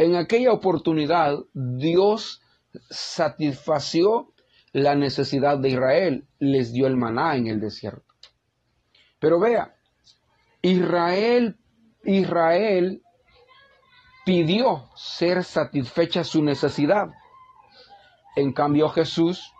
En 0.00 0.16
aquella 0.16 0.50
oportunidad 0.50 1.40
Dios 1.52 2.40
satisfació 2.88 4.32
la 4.72 4.94
necesidad 4.94 5.58
de 5.58 5.68
Israel, 5.68 6.26
les 6.38 6.72
dio 6.72 6.86
el 6.86 6.96
maná 6.96 7.36
en 7.36 7.48
el 7.48 7.60
desierto. 7.60 8.14
Pero 9.18 9.38
vea, 9.38 9.76
Israel, 10.62 11.58
Israel 12.02 13.02
pidió 14.24 14.88
ser 14.96 15.44
satisfecha 15.44 16.24
su 16.24 16.42
necesidad. 16.42 17.10
En 18.36 18.54
cambio 18.54 18.88
Jesús, 18.88 19.52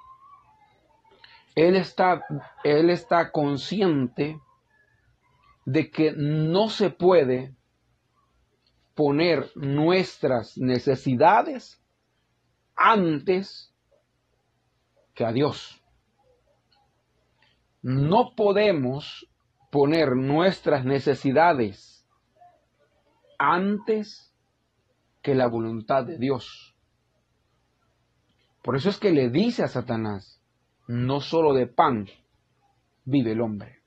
él 1.54 1.76
está, 1.76 2.24
él 2.64 2.88
está 2.88 3.30
consciente 3.30 4.40
de 5.66 5.90
que 5.90 6.14
no 6.16 6.70
se 6.70 6.88
puede 6.88 7.54
poner 9.00 9.50
nuestras 9.54 10.58
necesidades 10.58 11.82
antes 12.76 13.74
que 15.14 15.24
a 15.24 15.32
Dios. 15.32 15.82
No 17.80 18.34
podemos 18.36 19.26
poner 19.70 20.16
nuestras 20.16 20.84
necesidades 20.84 22.06
antes 23.38 24.34
que 25.22 25.34
la 25.34 25.46
voluntad 25.46 26.04
de 26.04 26.18
Dios. 26.18 26.76
Por 28.60 28.76
eso 28.76 28.90
es 28.90 28.98
que 28.98 29.12
le 29.12 29.30
dice 29.30 29.62
a 29.62 29.68
Satanás, 29.68 30.42
no 30.86 31.22
solo 31.22 31.54
de 31.54 31.66
pan 31.68 32.06
vive 33.06 33.32
el 33.32 33.40
hombre. 33.40 33.78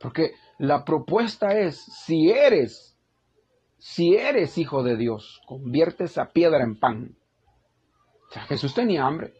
Porque 0.00 0.32
la 0.58 0.84
propuesta 0.84 1.56
es, 1.56 1.80
si 2.04 2.32
eres, 2.32 2.96
si 3.80 4.14
eres 4.14 4.58
hijo 4.58 4.82
de 4.82 4.96
Dios, 4.96 5.40
convierte 5.46 6.04
esa 6.04 6.32
piedra 6.32 6.62
en 6.62 6.78
pan. 6.78 7.16
Jesús 8.46 8.74
tenía 8.74 9.06
hambre. 9.06 9.32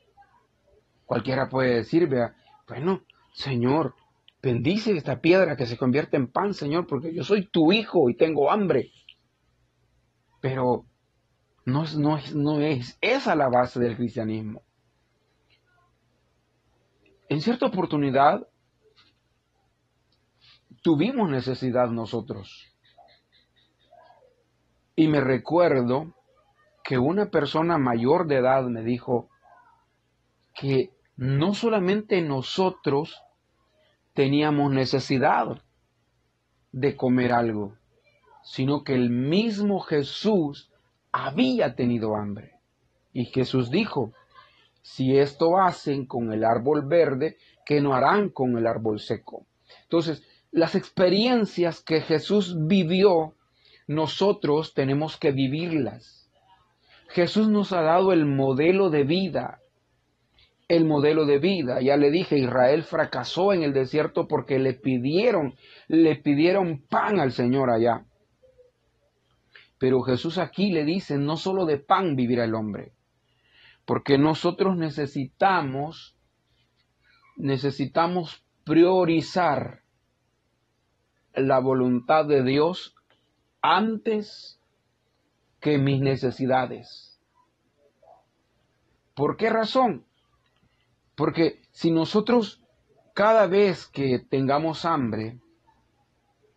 Cualquiera 1.04 1.50
puede 1.50 1.74
decir, 1.74 2.08
vea, 2.08 2.34
bueno, 2.66 3.02
Señor, 3.34 3.94
bendice 4.42 4.96
esta 4.96 5.20
piedra 5.20 5.56
que 5.56 5.66
se 5.66 5.76
convierte 5.76 6.16
en 6.16 6.32
pan, 6.32 6.54
Señor, 6.54 6.86
porque 6.86 7.14
yo 7.14 7.22
soy 7.22 7.50
tu 7.50 7.70
hijo 7.70 8.08
y 8.08 8.16
tengo 8.16 8.50
hambre. 8.50 8.90
Pero 10.40 10.86
no, 11.66 11.84
no, 11.98 12.18
no 12.34 12.60
es 12.60 12.96
esa 13.02 13.34
la 13.34 13.50
base 13.50 13.78
del 13.78 13.96
cristianismo. 13.96 14.62
En 17.28 17.42
cierta 17.42 17.66
oportunidad 17.66 18.48
tuvimos 20.82 21.28
necesidad 21.28 21.90
nosotros. 21.90 22.69
Y 24.96 25.08
me 25.08 25.20
recuerdo 25.20 26.14
que 26.84 26.98
una 26.98 27.30
persona 27.30 27.78
mayor 27.78 28.26
de 28.26 28.36
edad 28.36 28.64
me 28.64 28.82
dijo, 28.82 29.28
que 30.54 30.90
no 31.16 31.54
solamente 31.54 32.20
nosotros 32.22 33.22
teníamos 34.14 34.72
necesidad 34.72 35.62
de 36.72 36.96
comer 36.96 37.32
algo, 37.32 37.76
sino 38.42 38.84
que 38.84 38.94
el 38.94 39.10
mismo 39.10 39.80
Jesús 39.80 40.70
había 41.12 41.74
tenido 41.74 42.16
hambre. 42.16 42.54
Y 43.12 43.26
Jesús 43.26 43.70
dijo, 43.70 44.12
si 44.82 45.18
esto 45.18 45.58
hacen 45.58 46.06
con 46.06 46.32
el 46.32 46.44
árbol 46.44 46.86
verde, 46.86 47.36
¿qué 47.66 47.80
no 47.80 47.94
harán 47.94 48.30
con 48.30 48.56
el 48.56 48.66
árbol 48.66 49.00
seco? 49.00 49.46
Entonces, 49.82 50.22
las 50.50 50.74
experiencias 50.74 51.80
que 51.80 52.00
Jesús 52.00 52.56
vivió, 52.66 53.34
nosotros 53.90 54.72
tenemos 54.72 55.16
que 55.16 55.32
vivirlas. 55.32 56.30
Jesús 57.08 57.48
nos 57.48 57.72
ha 57.72 57.82
dado 57.82 58.12
el 58.12 58.24
modelo 58.24 58.88
de 58.88 59.02
vida, 59.02 59.58
el 60.68 60.84
modelo 60.84 61.26
de 61.26 61.40
vida. 61.40 61.80
Ya 61.80 61.96
le 61.96 62.12
dije, 62.12 62.38
Israel 62.38 62.84
fracasó 62.84 63.52
en 63.52 63.64
el 63.64 63.72
desierto 63.72 64.28
porque 64.28 64.60
le 64.60 64.74
pidieron, 64.74 65.56
le 65.88 66.14
pidieron 66.14 66.86
pan 66.88 67.18
al 67.18 67.32
Señor 67.32 67.68
allá. 67.68 68.06
Pero 69.76 70.02
Jesús 70.02 70.38
aquí 70.38 70.70
le 70.70 70.84
dice, 70.84 71.18
no 71.18 71.36
solo 71.36 71.66
de 71.66 71.78
pan 71.78 72.14
vivirá 72.14 72.44
el 72.44 72.54
hombre, 72.54 72.92
porque 73.84 74.18
nosotros 74.18 74.76
necesitamos, 74.76 76.16
necesitamos 77.36 78.44
priorizar 78.62 79.80
la 81.34 81.58
voluntad 81.58 82.24
de 82.26 82.44
Dios 82.44 82.94
antes 83.62 84.60
que 85.60 85.78
mis 85.78 86.00
necesidades. 86.00 87.20
¿Por 89.14 89.36
qué 89.36 89.50
razón? 89.50 90.06
Porque 91.14 91.60
si 91.70 91.90
nosotros 91.90 92.62
cada 93.14 93.46
vez 93.46 93.86
que 93.86 94.18
tengamos 94.18 94.84
hambre, 94.84 95.38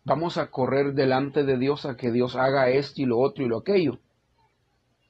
vamos 0.04 0.38
a 0.38 0.50
correr 0.50 0.94
delante 0.94 1.44
de 1.44 1.58
Dios 1.58 1.84
a 1.86 1.96
que 1.96 2.10
Dios 2.10 2.36
haga 2.36 2.68
esto 2.68 3.02
y 3.02 3.06
lo 3.06 3.18
otro 3.18 3.44
y 3.44 3.48
lo 3.48 3.58
aquello. 3.58 3.98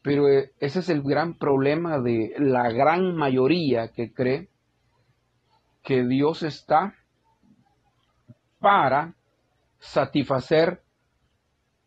Pero 0.03 0.29
eh, 0.29 0.53
ese 0.59 0.81
es 0.81 0.89
el 0.89 1.03
gran 1.03 1.39
problema 1.39 1.99
de 1.99 2.35
la 2.39 2.71
gran 2.71 3.15
mayoría 3.17 3.89
que 3.89 4.13
cree 4.13 4.49
que 5.83 6.05
Dios 6.05 6.43
está 6.43 6.95
para 8.59 9.15
satisfacer 9.79 10.84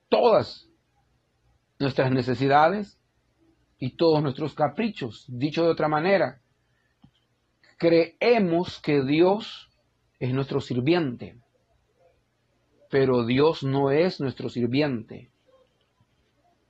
todas 0.10 0.70
nuestras 1.80 2.12
necesidades 2.12 3.00
y 3.80 3.96
todos 3.96 4.22
nuestros 4.22 4.54
caprichos. 4.54 5.26
Dicho 5.28 5.64
de 5.64 5.70
otra 5.70 5.88
manera, 5.88 6.42
creemos 7.78 8.80
que 8.82 9.04
Dios 9.04 9.70
es 10.20 10.34
nuestro 10.34 10.62
sirviente, 10.62 11.40
pero 12.90 13.26
Dios 13.26 13.64
no 13.64 13.92
es 13.92 14.20
nuestro 14.20 14.50
sirviente. 14.50 15.32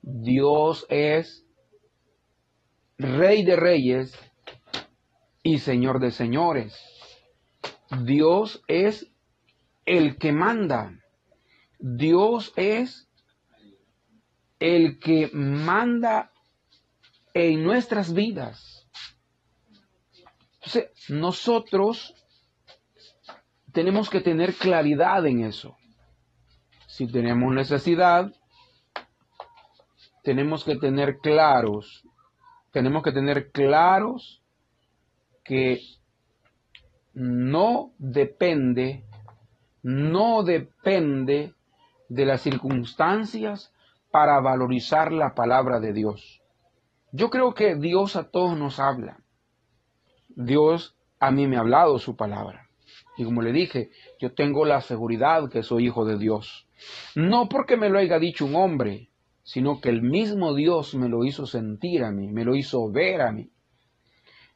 Dios 0.01 0.85
es 0.89 1.45
Rey 2.97 3.43
de 3.43 3.55
Reyes 3.55 4.17
y 5.43 5.59
Señor 5.59 5.99
de 5.99 6.11
Señores. 6.11 6.77
Dios 8.03 8.63
es 8.67 9.11
el 9.85 10.17
que 10.17 10.31
manda. 10.31 10.99
Dios 11.79 12.53
es 12.55 13.06
el 14.59 14.99
que 14.99 15.29
manda 15.33 16.31
en 17.33 17.63
nuestras 17.63 18.13
vidas. 18.13 18.87
Entonces, 20.55 21.09
nosotros 21.09 22.13
tenemos 23.71 24.09
que 24.09 24.21
tener 24.21 24.55
claridad 24.55 25.25
en 25.27 25.43
eso. 25.43 25.77
Si 26.87 27.07
tenemos 27.07 27.53
necesidad, 27.53 28.33
tenemos 30.23 30.63
que 30.63 30.75
tener 30.75 31.19
claros, 31.19 32.03
tenemos 32.71 33.03
que 33.03 33.11
tener 33.11 33.51
claros 33.51 34.41
que 35.43 35.79
no 37.13 37.93
depende, 37.97 39.05
no 39.83 40.43
depende 40.43 41.53
de 42.09 42.25
las 42.25 42.41
circunstancias 42.41 43.71
para 44.17 44.39
valorizar 44.39 45.11
la 45.11 45.35
palabra 45.35 45.79
de 45.79 45.93
Dios. 45.93 46.41
Yo 47.11 47.29
creo 47.29 47.53
que 47.53 47.75
Dios 47.75 48.15
a 48.15 48.31
todos 48.31 48.57
nos 48.57 48.79
habla. 48.79 49.19
Dios 50.29 50.97
a 51.19 51.29
mí 51.29 51.45
me 51.45 51.55
ha 51.55 51.59
hablado 51.59 51.99
su 51.99 52.15
palabra. 52.15 52.67
Y 53.15 53.25
como 53.25 53.43
le 53.43 53.51
dije, 53.51 53.91
yo 54.19 54.33
tengo 54.33 54.65
la 54.65 54.81
seguridad 54.81 55.51
que 55.51 55.61
soy 55.61 55.85
hijo 55.85 56.03
de 56.03 56.17
Dios. 56.17 56.67
No 57.13 57.47
porque 57.47 57.77
me 57.77 57.89
lo 57.89 57.99
haya 57.99 58.17
dicho 58.17 58.47
un 58.47 58.55
hombre, 58.55 59.11
sino 59.43 59.81
que 59.81 59.89
el 59.89 60.01
mismo 60.01 60.55
Dios 60.55 60.95
me 60.95 61.09
lo 61.09 61.23
hizo 61.23 61.45
sentir 61.45 62.03
a 62.03 62.11
mí, 62.11 62.31
me 62.31 62.43
lo 62.43 62.55
hizo 62.55 62.91
ver 62.91 63.21
a 63.21 63.31
mí. 63.31 63.51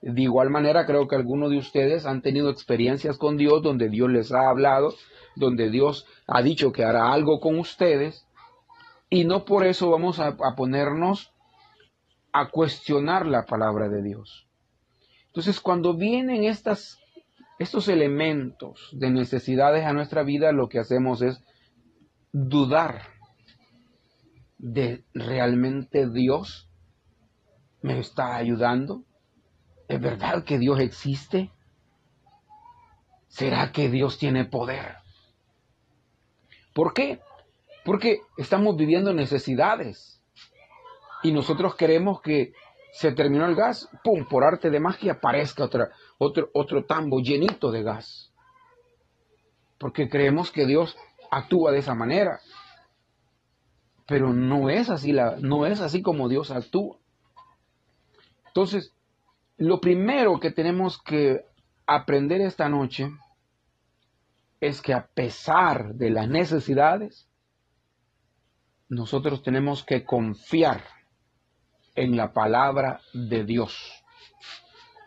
De 0.02 0.24
igual 0.24 0.50
manera, 0.50 0.88
creo 0.88 1.08
que 1.08 1.18
algunos 1.18 1.52
de 1.52 1.60
ustedes 1.60 2.08
han 2.08 2.24
tenido 2.24 2.50
experiencias 2.50 3.20
con 3.20 3.38
Dios 3.38 3.62
donde 3.62 3.90
Dios 3.90 4.10
les 4.10 4.32
ha 4.32 4.50
hablado, 4.50 4.96
donde 5.36 5.70
Dios 5.70 6.08
ha 6.26 6.42
dicho 6.42 6.72
que 6.72 6.84
hará 6.84 7.14
algo 7.14 7.40
con 7.40 7.60
ustedes, 7.60 8.26
y 9.14 9.26
no 9.26 9.44
por 9.44 9.68
eso 9.68 9.90
vamos 9.92 10.20
a, 10.20 10.38
ponernos 10.56 11.34
a 12.32 12.50
cuestionar 12.50 13.26
la 13.28 13.46
palabra 13.46 13.90
de 13.90 14.02
Dios. 14.02 14.48
Entonces, 15.28 15.60
cuando 15.60 15.94
vienen 15.94 16.46
estas, 16.46 16.98
estos 17.60 17.90
elementos 17.90 18.88
de 18.94 19.12
necesidades 19.12 19.86
a 19.86 19.92
nuestra 19.92 20.24
vida, 20.24 20.54
lo 20.54 20.70
que 20.70 20.80
hacemos 20.80 21.22
es 21.22 21.44
dudar 22.32 23.02
de 24.58 25.04
realmente 25.14 26.10
Dios 26.10 26.70
me 27.82 28.00
está 28.00 28.38
ayudando. 28.38 29.04
¿Es 29.90 30.00
verdad 30.00 30.46
que 30.46 30.58
Dios 30.58 30.80
existe? 30.80 31.52
¿Será 33.28 33.74
que 33.74 33.90
Dios 33.90 34.18
tiene 34.18 34.46
poder? 34.46 34.96
¿Por 36.74 36.94
qué? 36.94 37.20
Porque 37.84 38.22
estamos 38.38 38.76
viviendo 38.76 39.14
necesidades 39.14 40.22
y 41.24 41.32
nosotros 41.32 41.76
queremos 41.76 42.22
que 42.22 42.54
se 42.92 43.12
terminó 43.14 43.46
el 43.46 43.56
gas, 43.56 43.90
¡pum! 44.04 44.26
Por 44.26 44.44
arte 44.44 44.70
de 44.70 44.80
magia 44.80 45.14
aparezca 45.14 45.64
otra, 45.64 45.92
otro, 46.18 46.50
otro 46.54 46.86
tambo 46.86 47.22
llenito 47.22 47.72
de 47.72 47.84
gas. 47.84 48.34
Porque 49.78 50.10
creemos 50.10 50.52
que 50.52 50.66
Dios 50.66 50.98
actúa 51.32 51.72
de 51.72 51.80
esa 51.80 51.96
manera. 51.96 52.40
Pero 54.06 54.34
no 54.34 54.70
es 54.70 54.90
así, 54.90 55.14
la, 55.14 55.38
no 55.40 55.66
es 55.66 55.80
así 55.80 56.02
como 56.02 56.28
Dios 56.28 56.52
actúa. 56.52 56.98
Entonces, 58.48 58.94
lo 59.58 59.80
primero 59.80 60.40
que 60.40 60.52
tenemos 60.52 61.02
que 61.02 61.46
aprender 61.88 62.42
esta 62.42 62.68
noche 62.68 63.10
es 64.60 64.82
que 64.82 64.94
a 64.94 65.08
pesar 65.08 65.96
de 65.96 66.10
las 66.10 66.28
necesidades, 66.28 67.31
nosotros 68.92 69.42
tenemos 69.42 69.86
que 69.86 70.04
confiar 70.04 70.84
en 71.96 72.18
la 72.18 72.34
palabra 72.34 73.00
de 73.14 73.46
Dios. 73.46 74.04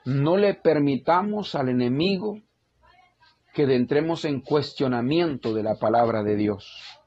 No 0.06 0.38
le 0.38 0.54
permitamos 0.54 1.54
al 1.54 1.68
enemigo 1.68 2.40
que 3.52 3.64
entremos 3.64 4.24
en 4.24 4.40
cuestionamiento 4.40 5.52
de 5.52 5.62
la 5.62 5.74
palabra 5.74 6.22
de 6.22 6.34
Dios. 6.34 6.98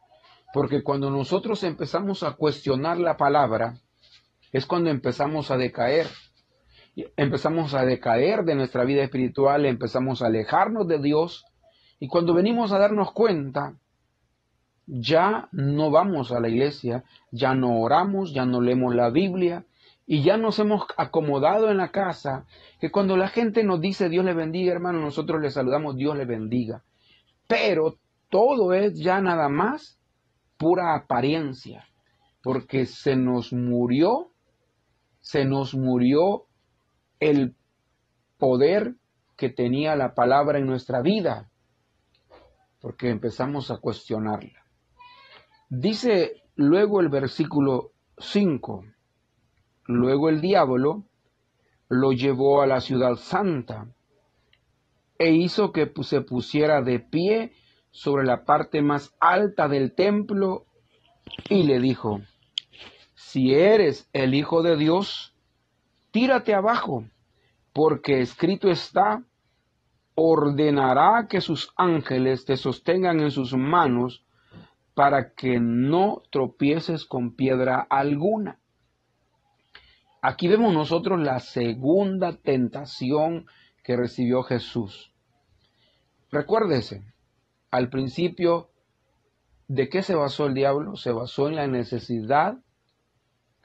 Porque 0.53 0.83
cuando 0.83 1.09
nosotros 1.09 1.63
empezamos 1.63 2.21
a 2.21 2.33
cuestionar 2.33 2.99
la 2.99 3.17
palabra, 3.17 3.81
es 4.51 4.67
cuando 4.67 4.91
empezamos 4.91 5.49
a 5.49 5.57
decaer 5.57 6.05
empezamos 7.15 7.75
a 7.75 7.85
decaer 7.85 8.43
de 8.43 8.55
nuestra 8.55 8.83
vida 8.83 9.03
espiritual, 9.03 9.65
empezamos 9.65 10.21
a 10.21 10.27
alejarnos 10.27 10.87
de 10.87 10.99
Dios 10.99 11.45
y 11.99 12.07
cuando 12.07 12.33
venimos 12.33 12.71
a 12.71 12.79
darnos 12.79 13.11
cuenta, 13.11 13.77
ya 14.87 15.49
no 15.51 15.91
vamos 15.91 16.31
a 16.31 16.39
la 16.39 16.47
iglesia, 16.47 17.03
ya 17.31 17.53
no 17.53 17.79
oramos, 17.79 18.33
ya 18.33 18.45
no 18.45 18.61
leemos 18.61 18.95
la 18.95 19.09
Biblia 19.09 19.65
y 20.05 20.23
ya 20.23 20.37
nos 20.37 20.57
hemos 20.59 20.83
acomodado 20.95 21.69
en 21.69 21.77
la 21.77 21.91
casa, 21.91 22.45
que 22.79 22.89
cuando 22.89 23.17
la 23.17 23.27
gente 23.27 23.65
nos 23.65 23.81
dice 23.81 24.07
Dios 24.07 24.23
le 24.23 24.33
bendiga, 24.33 24.71
hermano, 24.71 25.01
nosotros 25.01 25.41
le 25.41 25.51
saludamos 25.51 25.97
Dios 25.97 26.15
le 26.15 26.25
bendiga. 26.25 26.83
Pero 27.47 27.99
todo 28.29 28.73
es 28.73 28.97
ya 28.97 29.19
nada 29.19 29.49
más 29.49 29.99
pura 30.57 30.95
apariencia, 30.95 31.85
porque 32.41 32.85
se 32.85 33.17
nos 33.17 33.51
murió, 33.51 34.31
se 35.19 35.43
nos 35.43 35.75
murió 35.75 36.45
el 37.19 37.55
poder 38.37 38.95
que 39.35 39.49
tenía 39.49 39.97
la 39.97 40.15
palabra 40.15 40.57
en 40.57 40.65
nuestra 40.65 41.01
vida, 41.01 41.49
porque 42.79 43.09
empezamos 43.09 43.69
a 43.71 43.77
cuestionarla. 43.77 44.66
Dice 45.69 46.43
luego 46.55 47.01
el 47.01 47.09
versículo 47.09 47.91
5, 48.19 48.85
luego 49.87 50.29
el 50.29 50.39
diablo 50.39 51.03
lo 51.89 52.13
llevó 52.13 52.61
a 52.61 52.67
la 52.67 52.79
ciudad 52.79 53.15
santa 53.15 53.87
e 55.17 55.31
hizo 55.31 55.73
que 55.73 55.91
se 56.03 56.21
pusiera 56.21 56.81
de 56.81 56.99
pie 57.01 57.51
sobre 57.91 58.25
la 58.25 58.45
parte 58.45 58.81
más 58.81 59.13
alta 59.19 59.67
del 59.67 59.93
templo 59.93 60.65
y 61.49 61.63
le 61.63 61.81
dijo, 61.81 62.21
si 63.13 63.53
eres 63.53 64.09
el 64.13 64.35
Hijo 64.35 64.63
de 64.63 64.77
Dios, 64.77 65.35
tírate 66.11 66.53
abajo, 66.53 67.03
porque 67.73 68.21
escrito 68.21 68.69
está, 68.69 69.21
ordenará 70.15 71.27
que 71.27 71.41
sus 71.41 71.73
ángeles 71.75 72.45
te 72.45 72.55
sostengan 72.55 73.19
en 73.19 73.31
sus 73.31 73.53
manos 73.53 74.23
para 74.97 75.35
que 75.35 75.59
no 75.59 76.23
tropieces 76.31 77.05
con 77.05 77.35
piedra 77.35 77.85
alguna. 77.87 78.59
Aquí 80.23 80.47
vemos 80.47 80.73
nosotros 80.73 81.19
la 81.19 81.39
segunda 81.39 82.35
tentación 82.35 83.45
que 83.83 83.95
recibió 83.95 84.41
Jesús. 84.41 85.13
Recuérdese, 86.31 87.03
al 87.69 87.91
principio, 87.91 88.71
¿de 89.67 89.87
qué 89.87 90.01
se 90.01 90.15
basó 90.15 90.47
el 90.47 90.55
diablo? 90.55 90.95
Se 90.95 91.11
basó 91.11 91.47
en 91.47 91.57
la 91.57 91.67
necesidad 91.67 92.57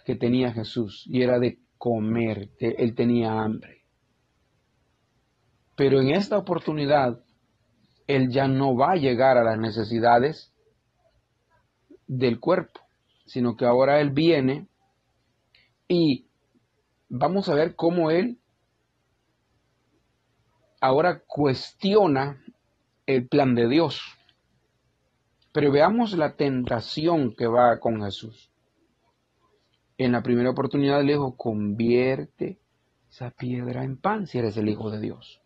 que 0.04 0.16
tenía 0.16 0.52
Jesús 0.52 1.06
y 1.06 1.22
era 1.22 1.38
de 1.38 1.60
comer, 1.78 2.50
él 2.58 2.94
tenía 2.94 3.40
hambre. 3.40 3.86
Pero 5.76 5.98
en 6.02 6.10
esta 6.10 6.36
oportunidad, 6.36 7.24
Él 8.06 8.28
ya 8.28 8.48
no 8.48 8.76
va 8.76 8.92
a 8.92 8.96
llegar 8.96 9.38
a 9.38 9.44
las 9.44 9.58
necesidades 9.58 10.51
del 12.06 12.40
cuerpo, 12.40 12.80
sino 13.26 13.56
que 13.56 13.64
ahora 13.64 14.00
Él 14.00 14.10
viene 14.10 14.66
y 15.88 16.26
vamos 17.08 17.48
a 17.48 17.54
ver 17.54 17.74
cómo 17.76 18.10
Él 18.10 18.38
ahora 20.80 21.22
cuestiona 21.26 22.42
el 23.06 23.28
plan 23.28 23.54
de 23.54 23.68
Dios. 23.68 24.00
Pero 25.52 25.70
veamos 25.70 26.14
la 26.14 26.34
tentación 26.34 27.34
que 27.36 27.46
va 27.46 27.78
con 27.78 28.02
Jesús. 28.02 28.50
En 29.96 30.12
la 30.12 30.22
primera 30.22 30.50
oportunidad 30.50 31.02
le 31.02 31.12
dijo, 31.12 31.36
convierte 31.36 32.58
esa 33.10 33.30
piedra 33.30 33.84
en 33.84 33.96
pan 33.96 34.26
si 34.26 34.38
eres 34.38 34.56
el 34.56 34.68
Hijo 34.68 34.90
de 34.90 35.00
Dios. 35.00 35.40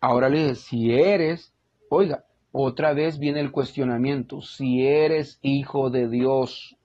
Ahora 0.00 0.28
le 0.28 0.48
dice, 0.48 0.54
si 0.56 0.92
eres, 0.92 1.54
oiga, 1.88 2.24
otra 2.58 2.94
vez 2.94 3.18
viene 3.18 3.40
el 3.40 3.52
cuestionamiento, 3.52 4.40
si 4.40 4.86
eres 4.86 5.38
hijo 5.42 5.90
de 5.90 6.08
Dios, 6.08 6.78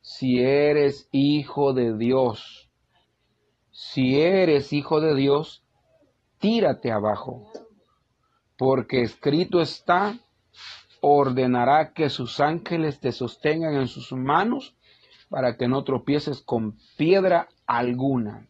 si 0.00 0.38
eres 0.38 1.08
hijo 1.10 1.72
de 1.72 1.96
Dios, 1.96 2.70
si 3.72 4.20
eres 4.20 4.72
hijo 4.72 5.00
de 5.00 5.16
Dios, 5.16 5.64
tírate 6.38 6.92
abajo, 6.92 7.50
porque 8.56 9.02
escrito 9.02 9.60
está, 9.60 10.20
ordenará 11.00 11.92
que 11.92 12.08
sus 12.08 12.38
ángeles 12.38 13.00
te 13.00 13.10
sostengan 13.10 13.74
en 13.74 13.88
sus 13.88 14.12
manos 14.12 14.76
para 15.28 15.56
que 15.56 15.66
no 15.66 15.82
tropieces 15.82 16.40
con 16.40 16.78
piedra 16.96 17.48
alguna. 17.66 18.46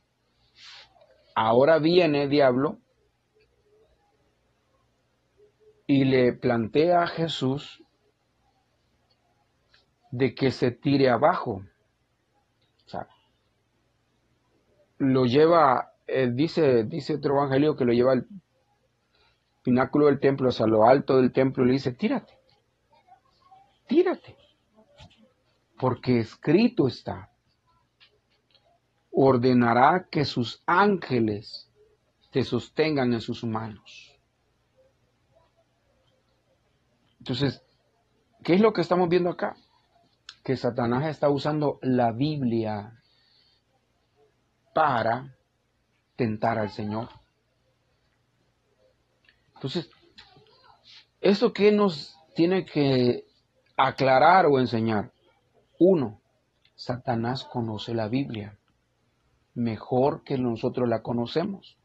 Ahora 1.35 1.79
viene, 1.79 2.29
diablo, 2.29 2.79
y 5.87 6.05
le 6.05 6.33
plantea 6.33 7.03
a 7.03 7.07
Jesús 7.07 7.83
de 10.11 10.35
que 10.35 10.51
se 10.51 10.71
tire 10.71 11.09
abajo. 11.09 11.63
O 12.85 12.89
sea, 12.89 13.09
lo 14.99 15.27
lleva, 15.27 15.93
eh, 16.07 16.31
dice, 16.33 16.85
dice 16.85 17.17
otro 17.17 17.37
evangelio 17.37 17.77
que 17.77 17.85
lo 17.85 17.93
lleva 17.93 18.13
al 18.13 18.27
pináculo 19.63 20.07
del 20.07 20.21
templo, 20.21 20.49
o 20.49 20.53
sea, 20.53 20.67
lo 20.67 20.85
alto 20.85 21.17
del 21.17 21.33
templo, 21.33 21.65
y 21.65 21.67
le 21.67 21.73
dice, 21.75 21.93
tírate, 21.93 22.39
tírate, 23.89 24.37
porque 25.79 26.21
escrito 26.21 26.87
está, 26.87 27.31
ordenará 29.11 30.07
que 30.11 30.25
sus 30.25 30.63
ángeles 30.67 31.71
te 32.31 32.45
sostengan 32.45 33.13
en 33.13 33.21
sus 33.21 33.45
manos. 33.45 34.16
Entonces, 37.27 37.61
¿qué 38.45 38.55
es 38.55 38.61
lo 38.61 38.73
que 38.73 38.83
estamos 38.83 39.09
viendo 39.09 39.31
acá? 39.31 39.57
Que 40.45 40.57
Satanás 40.57 41.07
está 41.07 41.29
usando 41.29 41.81
la 41.83 42.13
Biblia 42.13 43.03
para 44.73 45.37
tentar 46.15 46.57
al 46.57 46.71
Señor. 46.71 47.09
Entonces, 49.55 49.91
¿eso 51.21 51.53
qué 51.53 51.73
nos 51.73 52.17
tiene 52.37 52.65
que 52.65 53.27
aclarar 53.77 54.47
o 54.47 54.61
enseñar? 54.61 55.11
Uno, 55.81 56.21
Satanás 56.77 57.43
conoce 57.43 57.93
la 57.93 58.07
Biblia 58.07 58.57
mejor 59.55 60.23
que 60.23 60.39
nosotros 60.39 60.89
la 60.89 61.03
conocemos. 61.03 61.77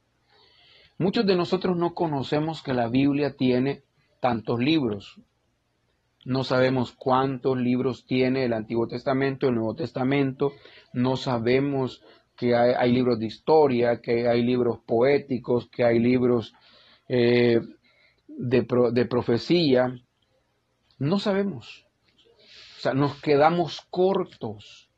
Muchos 0.99 1.25
de 1.25 1.35
nosotros 1.35 1.75
no 1.75 1.95
conocemos 1.95 2.61
que 2.61 2.75
la 2.75 2.89
Biblia 2.89 3.35
tiene 3.35 3.81
tantos 4.19 4.59
libros. 4.59 5.19
No 6.25 6.43
sabemos 6.43 6.91
cuántos 6.91 7.57
libros 7.57 8.05
tiene 8.05 8.45
el 8.45 8.53
Antiguo 8.53 8.87
Testamento, 8.87 9.47
el 9.47 9.55
Nuevo 9.55 9.75
Testamento. 9.75 10.53
No 10.93 11.17
sabemos 11.17 12.03
que 12.35 12.55
hay, 12.55 12.91
libros 12.91 13.19
de 13.19 13.27
historia, 13.27 14.01
que 14.01 14.27
hay 14.27 14.41
libros 14.43 14.79
poéticos, 14.85 15.69
que 15.69 15.83
hay 15.83 15.99
libros 15.99 16.53
eh, 17.07 17.59
de, 18.27 18.67
de 18.91 19.05
profecía. 19.05 19.95
No 20.97 21.19
sabemos. 21.19 21.85
O 22.77 22.81
sea, 22.81 22.93
nos 22.93 23.19
quedamos 23.21 23.81
cortos 23.89 24.91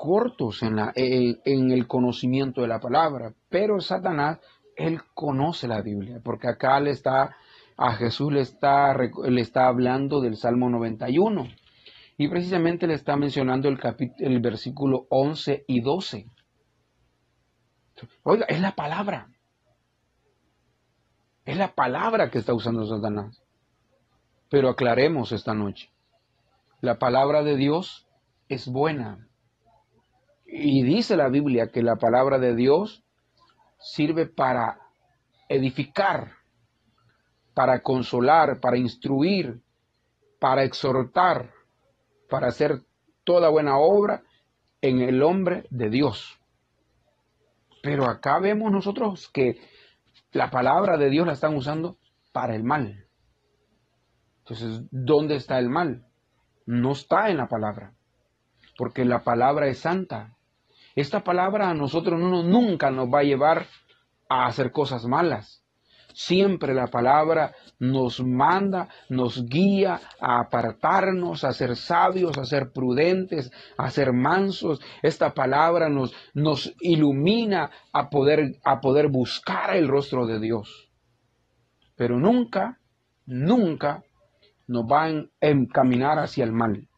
cortos 0.00 0.62
en, 0.62 0.76
la, 0.76 0.92
en, 0.94 1.70
el 1.70 1.86
conocimiento 1.86 2.62
de 2.62 2.68
la 2.68 2.80
palabra, 2.80 3.34
pero 3.50 3.82
Satanás, 3.82 4.38
él 4.74 5.02
conoce 5.12 5.68
la 5.68 5.82
Biblia, 5.82 6.22
porque 6.24 6.48
acá 6.48 6.80
le 6.80 6.92
está 6.92 7.36
a 7.82 7.94
Jesús 7.94 8.30
le 8.30 8.40
está, 8.40 8.94
le 8.94 9.40
está 9.40 9.66
hablando 9.66 10.20
del 10.20 10.36
Salmo 10.36 10.68
91 10.68 11.48
y 12.18 12.28
precisamente 12.28 12.86
le 12.86 12.92
está 12.92 13.16
mencionando 13.16 13.70
el, 13.70 13.78
el 14.18 14.40
versículo 14.40 15.06
11 15.08 15.64
y 15.66 15.80
12. 15.80 16.26
Oiga, 18.22 18.44
es 18.50 18.60
la 18.60 18.72
palabra. 18.72 19.30
Es 21.46 21.56
la 21.56 21.74
palabra 21.74 22.30
que 22.30 22.36
está 22.36 22.52
usando 22.52 22.84
Satanás. 22.84 23.42
Pero 24.50 24.68
aclaremos 24.68 25.32
esta 25.32 25.54
noche. 25.54 25.90
La 26.82 26.98
palabra 26.98 27.42
de 27.42 27.56
Dios 27.56 28.06
es 28.50 28.68
buena. 28.68 29.26
Y 30.44 30.82
dice 30.82 31.16
la 31.16 31.30
Biblia 31.30 31.70
que 31.70 31.82
la 31.82 31.96
palabra 31.96 32.38
de 32.38 32.54
Dios 32.54 33.02
sirve 33.78 34.26
para 34.26 34.80
edificar, 35.48 36.39
para 37.54 37.82
consolar, 37.82 38.60
para 38.60 38.76
instruir, 38.76 39.60
para 40.38 40.64
exhortar, 40.64 41.52
para 42.28 42.48
hacer 42.48 42.82
toda 43.24 43.48
buena 43.48 43.78
obra 43.78 44.22
en 44.80 45.00
el 45.00 45.22
hombre 45.22 45.66
de 45.70 45.90
Dios. 45.90 46.38
Pero 47.82 48.06
acá 48.06 48.38
vemos 48.38 48.70
nosotros 48.72 49.28
que 49.28 49.60
la 50.32 50.50
palabra 50.50 50.96
de 50.96 51.10
Dios 51.10 51.26
la 51.26 51.32
están 51.32 51.56
usando 51.56 51.96
para 52.32 52.54
el 52.54 52.64
mal. 52.64 53.06
Entonces, 54.40 54.82
¿dónde 54.90 55.36
está 55.36 55.58
el 55.58 55.68
mal? 55.68 56.06
No 56.66 56.92
está 56.92 57.30
en 57.30 57.36
la 57.38 57.48
palabra, 57.48 57.94
porque 58.76 59.04
la 59.04 59.22
palabra 59.22 59.66
es 59.68 59.78
santa. 59.78 60.36
Esta 60.94 61.22
palabra 61.22 61.70
a 61.70 61.74
nosotros 61.74 62.18
no, 62.18 62.42
nunca 62.42 62.90
nos 62.90 63.08
va 63.08 63.20
a 63.20 63.24
llevar 63.24 63.66
a 64.28 64.46
hacer 64.46 64.72
cosas 64.72 65.06
malas. 65.06 65.64
Siempre 66.14 66.74
la 66.74 66.88
palabra 66.88 67.54
nos 67.78 68.20
manda, 68.22 68.88
nos 69.08 69.46
guía 69.46 70.00
a 70.20 70.40
apartarnos, 70.40 71.44
a 71.44 71.52
ser 71.52 71.76
sabios, 71.76 72.38
a 72.38 72.44
ser 72.44 72.72
prudentes, 72.72 73.50
a 73.76 73.90
ser 73.90 74.12
mansos. 74.12 74.80
Esta 75.02 75.32
palabra 75.34 75.88
nos, 75.88 76.74
ilumina 76.80 77.70
a 77.92 78.10
poder, 78.10 78.58
a 78.64 78.80
poder 78.80 79.08
buscar 79.08 79.76
el 79.76 79.88
rostro 79.88 80.26
de 80.26 80.40
Dios. 80.40 80.90
Pero 81.96 82.18
nunca, 82.18 82.78
nunca 83.26 84.02
nos 84.66 84.84
va 84.84 85.04
a 85.04 85.24
encaminar 85.40 86.18
hacia 86.18 86.44
el 86.44 86.52
mal. 86.52 86.88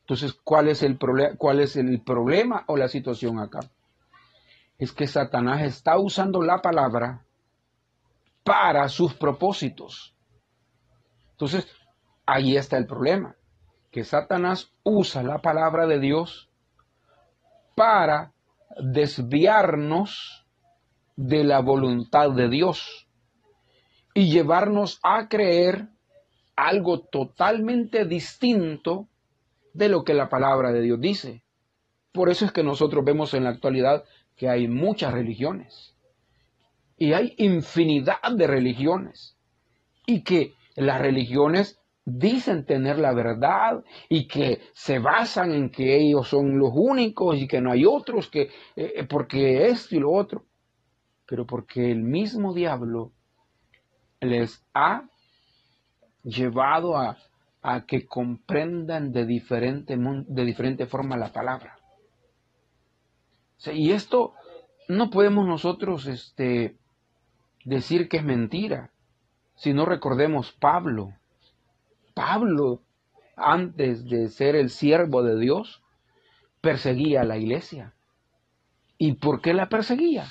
Entonces, 0.00 0.34
¿cuál 0.44 0.68
es 0.68 0.82
el, 0.82 0.98
cuál 1.38 1.60
es 1.60 1.76
el 1.76 2.02
problema 2.02 2.64
o 2.66 2.76
la 2.76 2.88
situación 2.88 3.38
acá? 3.38 3.60
Es 4.76 4.92
que 4.92 5.06
Satanás 5.06 5.62
está 5.62 5.98
usando 5.98 6.42
la 6.42 6.60
palabra 6.60 7.24
para 8.44 8.88
sus 8.88 9.14
propósitos. 9.14 10.14
Entonces, 11.32 11.66
ahí 12.26 12.56
está 12.56 12.76
el 12.76 12.86
problema, 12.86 13.34
que 13.90 14.04
Satanás 14.04 14.70
usa 14.84 15.22
la 15.22 15.38
palabra 15.38 15.86
de 15.86 15.98
Dios 15.98 16.50
para 17.74 18.32
desviarnos 18.78 20.46
de 21.16 21.42
la 21.44 21.60
voluntad 21.60 22.30
de 22.30 22.48
Dios 22.48 23.08
y 24.14 24.30
llevarnos 24.30 25.00
a 25.02 25.28
creer 25.28 25.88
algo 26.54 27.00
totalmente 27.00 28.04
distinto 28.04 29.08
de 29.72 29.88
lo 29.88 30.04
que 30.04 30.14
la 30.14 30.28
palabra 30.28 30.70
de 30.70 30.82
Dios 30.82 31.00
dice. 31.00 31.42
Por 32.12 32.30
eso 32.30 32.44
es 32.44 32.52
que 32.52 32.62
nosotros 32.62 33.04
vemos 33.04 33.34
en 33.34 33.44
la 33.44 33.50
actualidad 33.50 34.04
que 34.36 34.48
hay 34.48 34.68
muchas 34.68 35.12
religiones 35.12 35.93
y 36.96 37.12
hay 37.12 37.34
infinidad 37.38 38.32
de 38.36 38.46
religiones 38.46 39.36
y 40.06 40.22
que 40.22 40.54
las 40.76 41.00
religiones 41.00 41.80
dicen 42.04 42.66
tener 42.66 42.98
la 42.98 43.14
verdad 43.14 43.82
y 44.08 44.26
que 44.26 44.60
se 44.74 44.98
basan 44.98 45.52
en 45.52 45.70
que 45.70 45.96
ellos 45.96 46.28
son 46.28 46.58
los 46.58 46.70
únicos 46.74 47.36
y 47.38 47.48
que 47.48 47.60
no 47.60 47.72
hay 47.72 47.84
otros 47.86 48.28
que 48.28 48.50
eh, 48.76 49.06
porque 49.08 49.68
esto 49.68 49.96
y 49.96 50.00
lo 50.00 50.12
otro 50.12 50.44
pero 51.26 51.46
porque 51.46 51.90
el 51.90 52.02
mismo 52.02 52.52
diablo 52.52 53.12
les 54.20 54.64
ha 54.74 55.08
llevado 56.22 56.96
a, 56.96 57.16
que 57.86 58.06
comprendan 58.06 59.10
de 59.12 59.24
diferente, 59.24 59.96
de 59.96 60.44
diferente 60.44 60.86
forma 60.86 61.16
la 61.16 61.32
palabra. 61.32 61.78
y 63.72 63.92
esto 63.92 64.34
no 64.88 65.08
podemos 65.08 65.46
nosotros 65.46 66.06
este, 66.06 66.76
decir 67.64 68.08
que 68.08 68.18
es 68.18 68.24
mentira, 68.24 68.90
si 69.56 69.72
no 69.72 69.86
recordemos 69.86 70.52
Pablo. 70.52 71.14
Pablo, 72.14 72.82
antes 73.36 74.04
de 74.04 74.28
ser 74.28 74.56
el 74.56 74.70
siervo 74.70 75.22
de 75.22 75.38
Dios, 75.38 75.82
perseguía 76.60 77.22
a 77.22 77.24
la 77.24 77.36
iglesia. 77.36 77.94
¿Y 78.98 79.14
por 79.14 79.40
qué 79.40 79.54
la 79.54 79.68
perseguía? 79.68 80.26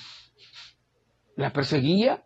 La 1.36 1.52
perseguía 1.52 2.26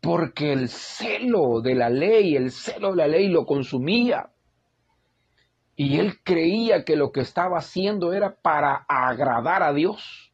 porque 0.00 0.52
el 0.52 0.68
celo 0.68 1.60
de 1.60 1.74
la 1.74 1.90
ley, 1.90 2.36
el 2.36 2.50
celo 2.50 2.90
de 2.90 2.96
la 2.96 3.08
ley 3.08 3.28
lo 3.28 3.46
consumía. 3.46 4.30
Y 5.74 5.98
él 5.98 6.22
creía 6.22 6.84
que 6.84 6.96
lo 6.96 7.12
que 7.12 7.20
estaba 7.20 7.58
haciendo 7.58 8.12
era 8.12 8.36
para 8.36 8.86
agradar 8.88 9.62
a 9.62 9.72
Dios. 9.72 10.32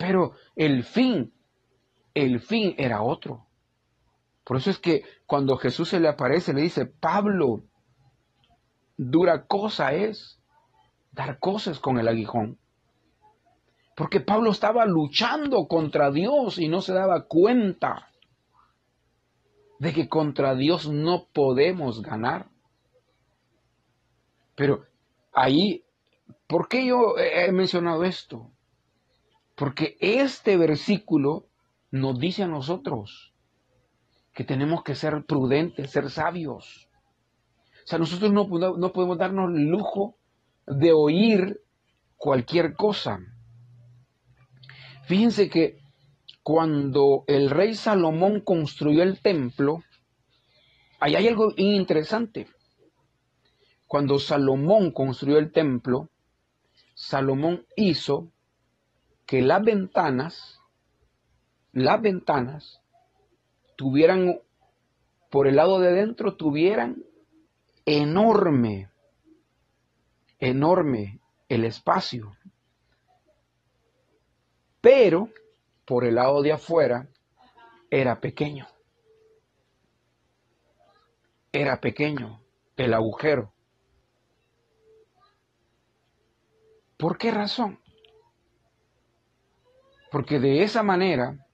Pero 0.00 0.32
el 0.56 0.82
fin, 0.82 1.30
el 2.14 2.40
fin 2.40 2.74
era 2.78 3.02
otro. 3.02 3.46
Por 4.44 4.56
eso 4.56 4.70
es 4.70 4.78
que 4.78 5.02
cuando 5.26 5.58
Jesús 5.58 5.90
se 5.90 6.00
le 6.00 6.08
aparece, 6.08 6.54
le 6.54 6.62
dice, 6.62 6.86
Pablo, 6.86 7.64
dura 8.96 9.44
cosa 9.44 9.92
es 9.92 10.40
dar 11.12 11.38
cosas 11.38 11.80
con 11.80 11.98
el 11.98 12.08
aguijón. 12.08 12.58
Porque 13.94 14.20
Pablo 14.20 14.52
estaba 14.52 14.86
luchando 14.86 15.68
contra 15.68 16.10
Dios 16.10 16.58
y 16.58 16.68
no 16.68 16.80
se 16.80 16.94
daba 16.94 17.26
cuenta 17.26 18.08
de 19.80 19.92
que 19.92 20.08
contra 20.08 20.54
Dios 20.54 20.88
no 20.88 21.26
podemos 21.30 22.00
ganar. 22.00 22.48
Pero 24.54 24.86
ahí, 25.34 25.84
¿por 26.46 26.68
qué 26.68 26.86
yo 26.86 27.18
he 27.18 27.52
mencionado 27.52 28.02
esto? 28.04 28.50
Porque 29.60 29.98
este 30.00 30.56
versículo 30.56 31.50
nos 31.90 32.18
dice 32.18 32.44
a 32.44 32.48
nosotros 32.48 33.34
que 34.32 34.42
tenemos 34.42 34.82
que 34.82 34.94
ser 34.94 35.26
prudentes, 35.26 35.90
ser 35.90 36.08
sabios. 36.08 36.88
O 37.84 37.86
sea, 37.86 37.98
nosotros 37.98 38.32
no, 38.32 38.48
no 38.48 38.92
podemos 38.94 39.18
darnos 39.18 39.54
el 39.54 39.66
lujo 39.66 40.16
de 40.66 40.94
oír 40.94 41.60
cualquier 42.16 42.72
cosa. 42.72 43.20
Fíjense 45.02 45.50
que 45.50 45.82
cuando 46.42 47.24
el 47.26 47.50
rey 47.50 47.74
Salomón 47.74 48.40
construyó 48.40 49.02
el 49.02 49.20
templo, 49.20 49.82
ahí 51.00 51.16
hay 51.16 51.28
algo 51.28 51.52
interesante. 51.58 52.46
Cuando 53.86 54.18
Salomón 54.18 54.90
construyó 54.90 55.36
el 55.36 55.52
templo, 55.52 56.08
Salomón 56.94 57.66
hizo 57.76 58.32
que 59.30 59.42
las 59.42 59.62
ventanas, 59.62 60.60
las 61.70 62.02
ventanas, 62.02 62.82
tuvieran, 63.76 64.40
por 65.30 65.46
el 65.46 65.54
lado 65.54 65.78
de 65.78 65.92
dentro, 65.92 66.34
tuvieran 66.34 67.04
enorme, 67.84 68.90
enorme 70.40 71.20
el 71.48 71.64
espacio. 71.64 72.36
Pero 74.80 75.28
por 75.84 76.04
el 76.04 76.16
lado 76.16 76.42
de 76.42 76.50
afuera 76.50 77.06
era 77.88 78.20
pequeño. 78.20 78.66
Era 81.52 81.80
pequeño 81.80 82.42
el 82.76 82.94
agujero. 82.94 83.52
¿Por 86.96 87.16
qué 87.16 87.30
razón? 87.30 87.78
Porque 90.10 90.38
de 90.38 90.62
esa 90.62 90.82
manera 90.82 91.46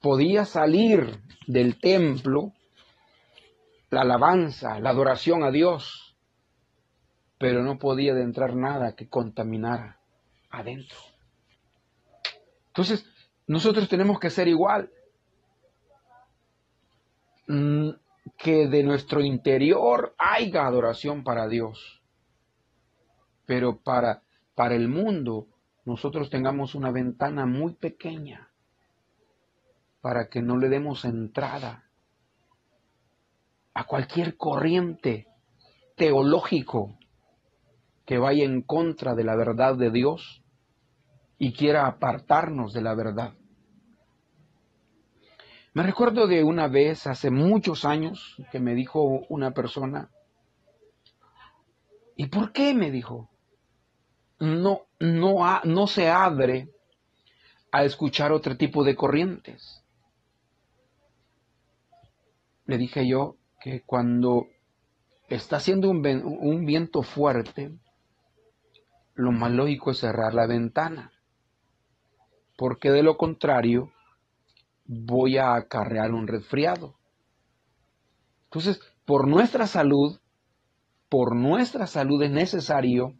podía 0.00 0.44
salir 0.44 1.20
del 1.46 1.78
templo 1.80 2.52
la 3.90 4.02
alabanza, 4.02 4.80
la 4.80 4.90
adoración 4.90 5.42
a 5.42 5.50
Dios, 5.50 6.16
pero 7.38 7.62
no 7.62 7.78
podía 7.78 8.12
entrar 8.12 8.54
nada 8.54 8.94
que 8.94 9.08
contaminara 9.08 10.00
adentro. 10.50 10.98
Entonces, 12.68 13.06
nosotros 13.46 13.88
tenemos 13.88 14.18
que 14.18 14.30
ser 14.30 14.48
igual. 14.48 14.90
Mm, 17.46 17.90
que 18.36 18.66
de 18.66 18.82
nuestro 18.82 19.20
interior 19.22 20.14
haya 20.18 20.66
adoración 20.66 21.22
para 21.22 21.48
Dios. 21.48 22.02
Pero 23.46 23.78
para, 23.78 24.22
para 24.54 24.74
el 24.74 24.88
mundo, 24.88 25.46
nosotros 25.86 26.28
tengamos 26.30 26.74
una 26.74 26.90
ventana 26.90 27.46
muy 27.46 27.74
pequeña 27.74 28.50
para 30.00 30.28
que 30.28 30.42
no 30.42 30.58
le 30.58 30.68
demos 30.68 31.04
entrada 31.04 31.84
a 33.72 33.84
cualquier 33.84 34.36
corriente 34.36 35.28
teológico 35.96 36.98
que 38.04 38.18
vaya 38.18 38.44
en 38.44 38.62
contra 38.62 39.14
de 39.14 39.24
la 39.24 39.36
verdad 39.36 39.76
de 39.76 39.90
Dios 39.90 40.42
y 41.38 41.52
quiera 41.52 41.86
apartarnos 41.86 42.72
de 42.72 42.82
la 42.82 42.94
verdad. 42.94 43.34
Me 45.72 45.82
recuerdo 45.82 46.26
de 46.26 46.42
una 46.42 46.68
vez, 46.68 47.06
hace 47.06 47.30
muchos 47.30 47.84
años, 47.84 48.36
que 48.50 48.58
me 48.58 48.74
dijo 48.74 49.02
una 49.28 49.52
persona, 49.52 50.10
¿y 52.16 52.26
por 52.26 52.52
qué? 52.52 52.74
me 52.74 52.90
dijo, 52.90 53.28
no, 54.38 54.82
no, 54.98 55.60
no 55.64 55.86
se 55.86 56.08
abre 56.08 56.68
a 57.72 57.84
escuchar 57.84 58.32
otro 58.32 58.56
tipo 58.56 58.84
de 58.84 58.96
corrientes. 58.96 59.82
Le 62.66 62.78
dije 62.78 63.06
yo 63.06 63.36
que 63.60 63.82
cuando 63.82 64.46
está 65.28 65.56
haciendo 65.56 65.90
un, 65.90 66.04
un 66.06 66.64
viento 66.64 67.02
fuerte, 67.02 67.72
lo 69.14 69.32
más 69.32 69.52
lógico 69.52 69.90
es 69.90 69.98
cerrar 69.98 70.34
la 70.34 70.46
ventana 70.46 71.12
porque 72.56 72.90
de 72.90 73.02
lo 73.02 73.16
contrario 73.16 73.92
voy 74.86 75.36
a 75.36 75.54
acarrear 75.54 76.12
un 76.12 76.26
resfriado. 76.26 76.96
Entonces, 78.44 78.80
por 79.04 79.28
nuestra 79.28 79.66
salud, 79.66 80.18
por 81.08 81.36
nuestra 81.36 81.86
salud 81.86 82.22
es 82.22 82.30
necesario 82.30 83.14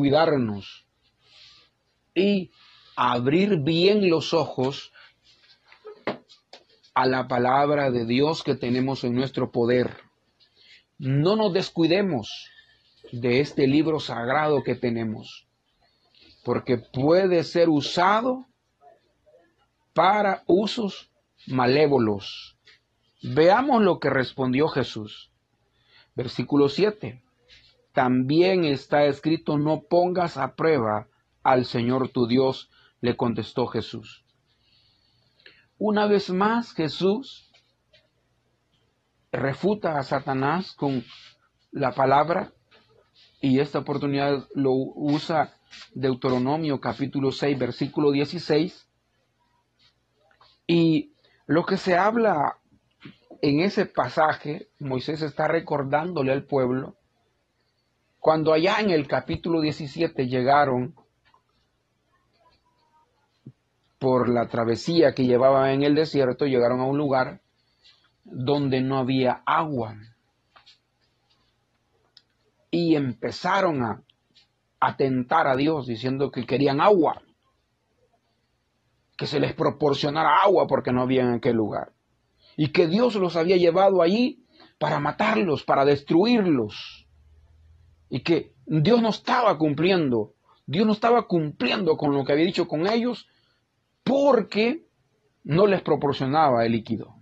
cuidarnos 0.00 0.86
y 2.14 2.50
abrir 2.96 3.58
bien 3.58 4.08
los 4.08 4.32
ojos 4.32 4.94
a 6.94 7.04
la 7.04 7.28
palabra 7.28 7.90
de 7.90 8.06
Dios 8.06 8.42
que 8.42 8.54
tenemos 8.54 9.04
en 9.04 9.14
nuestro 9.14 9.50
poder. 9.50 9.98
No 10.96 11.36
nos 11.36 11.52
descuidemos 11.52 12.50
de 13.12 13.40
este 13.40 13.66
libro 13.66 14.00
sagrado 14.00 14.62
que 14.62 14.74
tenemos 14.74 15.46
porque 16.46 16.78
puede 16.78 17.44
ser 17.44 17.68
usado 17.68 18.46
para 19.92 20.44
usos 20.46 21.10
malévolos. 21.46 22.56
Veamos 23.22 23.82
lo 23.82 24.00
que 24.00 24.08
respondió 24.08 24.68
Jesús. 24.68 25.30
Versículo 26.14 26.70
7. 26.70 27.22
También 28.00 28.64
está 28.64 29.04
escrito, 29.04 29.58
no 29.58 29.82
pongas 29.82 30.38
a 30.38 30.54
prueba 30.54 31.08
al 31.42 31.66
Señor 31.66 32.08
tu 32.08 32.26
Dios, 32.26 32.70
le 33.02 33.14
contestó 33.14 33.66
Jesús. 33.66 34.24
Una 35.76 36.06
vez 36.06 36.30
más 36.30 36.72
Jesús 36.72 37.52
refuta 39.30 39.98
a 39.98 40.02
Satanás 40.02 40.72
con 40.72 41.04
la 41.72 41.92
palabra 41.92 42.54
Y 43.42 43.60
esta 43.60 43.80
oportunidad 43.80 44.48
lo 44.54 44.72
usa 44.72 45.52
Deuteronomio 45.92 46.80
capítulo 46.80 47.30
6, 47.30 47.58
versículo 47.58 48.12
16. 48.12 48.88
Y 50.66 51.12
lo 51.44 51.66
que 51.66 51.76
se 51.76 51.98
habla 51.98 52.56
en 53.42 53.60
ese 53.60 53.84
pasaje, 53.84 54.70
Moisés 54.78 55.20
está 55.20 55.48
recordándole 55.48 56.32
al 56.32 56.46
pueblo, 56.46 56.96
cuando 58.20 58.52
allá 58.52 58.80
en 58.80 58.90
el 58.90 59.08
capítulo 59.08 59.62
17 59.62 60.28
llegaron 60.28 60.94
por 63.98 64.28
la 64.28 64.46
travesía 64.46 65.14
que 65.14 65.24
llevaban 65.24 65.70
en 65.70 65.82
el 65.82 65.94
desierto, 65.94 66.46
llegaron 66.46 66.80
a 66.80 66.84
un 66.84 66.98
lugar 66.98 67.40
donde 68.24 68.82
no 68.82 68.98
había 68.98 69.42
agua. 69.46 69.96
Y 72.70 72.94
empezaron 72.94 73.82
a 73.82 74.02
atentar 74.80 75.46
a 75.48 75.56
Dios 75.56 75.86
diciendo 75.86 76.30
que 76.30 76.46
querían 76.46 76.80
agua, 76.80 77.22
que 79.16 79.26
se 79.26 79.40
les 79.40 79.54
proporcionara 79.54 80.42
agua 80.42 80.66
porque 80.66 80.92
no 80.92 81.02
había 81.02 81.22
en 81.22 81.34
aquel 81.34 81.56
lugar. 81.56 81.92
Y 82.56 82.68
que 82.68 82.86
Dios 82.86 83.14
los 83.14 83.36
había 83.36 83.56
llevado 83.56 84.02
allí 84.02 84.44
para 84.78 85.00
matarlos, 85.00 85.64
para 85.64 85.84
destruirlos. 85.84 87.06
Y 88.10 88.20
que 88.20 88.52
Dios 88.66 89.00
no 89.00 89.08
estaba 89.08 89.56
cumpliendo, 89.56 90.34
Dios 90.66 90.86
no 90.86 90.92
estaba 90.92 91.26
cumpliendo 91.26 91.96
con 91.96 92.12
lo 92.12 92.24
que 92.24 92.32
había 92.32 92.44
dicho 92.44 92.68
con 92.68 92.86
ellos 92.86 93.28
porque 94.04 94.86
no 95.44 95.66
les 95.66 95.80
proporcionaba 95.82 96.66
el 96.66 96.72
líquido. 96.72 97.14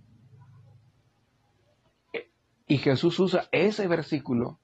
Y 2.67 2.77
Jesús 2.77 3.19
usa 3.19 3.47
ese 3.51 3.87
versículo 3.87 4.59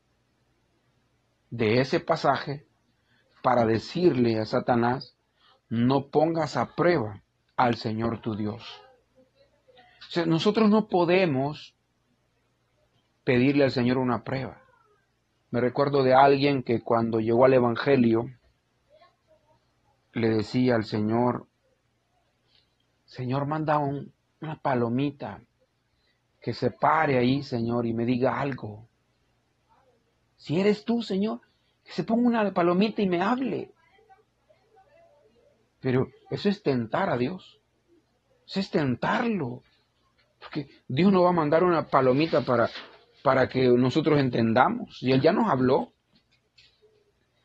de 1.49 1.79
ese 1.79 1.99
pasaje 1.99 2.67
para 3.41 3.65
decirle 3.65 4.39
a 4.39 4.45
Satanás, 4.45 5.17
no 5.69 6.09
pongas 6.09 6.57
a 6.57 6.75
prueba 6.75 7.23
al 7.57 7.75
Señor 7.75 8.21
tu 8.21 8.35
Dios. 8.35 8.63
O 10.07 10.11
sea, 10.11 10.25
nosotros 10.25 10.69
no 10.69 10.87
podemos 10.87 11.75
pedirle 13.23 13.63
al 13.63 13.71
Señor 13.71 13.97
una 13.97 14.23
prueba. 14.23 14.64
Me 15.55 15.61
recuerdo 15.61 16.03
de 16.03 16.13
alguien 16.13 16.63
que 16.63 16.81
cuando 16.81 17.21
llegó 17.21 17.45
al 17.45 17.53
Evangelio 17.53 18.29
le 20.11 20.27
decía 20.27 20.75
al 20.75 20.83
Señor, 20.83 21.47
Señor, 23.05 23.45
manda 23.45 23.77
una 23.77 24.59
palomita 24.61 25.41
que 26.41 26.53
se 26.53 26.71
pare 26.71 27.17
ahí, 27.17 27.41
Señor, 27.41 27.85
y 27.85 27.93
me 27.93 28.03
diga 28.03 28.37
algo. 28.37 28.89
Si 30.35 30.59
eres 30.59 30.83
tú, 30.83 31.01
Señor, 31.01 31.39
que 31.85 31.93
se 31.93 32.03
ponga 32.03 32.27
una 32.27 32.53
palomita 32.53 33.01
y 33.01 33.07
me 33.07 33.21
hable. 33.21 33.71
Pero 35.79 36.09
eso 36.31 36.49
es 36.49 36.61
tentar 36.63 37.09
a 37.09 37.17
Dios. 37.17 37.61
Eso 38.45 38.59
es 38.59 38.69
tentarlo. 38.69 39.63
Porque 40.37 40.67
Dios 40.89 41.13
no 41.13 41.23
va 41.23 41.29
a 41.29 41.39
mandar 41.39 41.63
una 41.63 41.87
palomita 41.87 42.41
para, 42.41 42.69
para 43.25 43.49
que 43.49 43.67
nosotros 43.69 44.19
entendamos. 44.19 45.01
Y 45.01 45.11
Él 45.11 45.19
ya 45.19 45.33
nos 45.33 45.49
habló. 45.49 45.77
O 45.77 45.93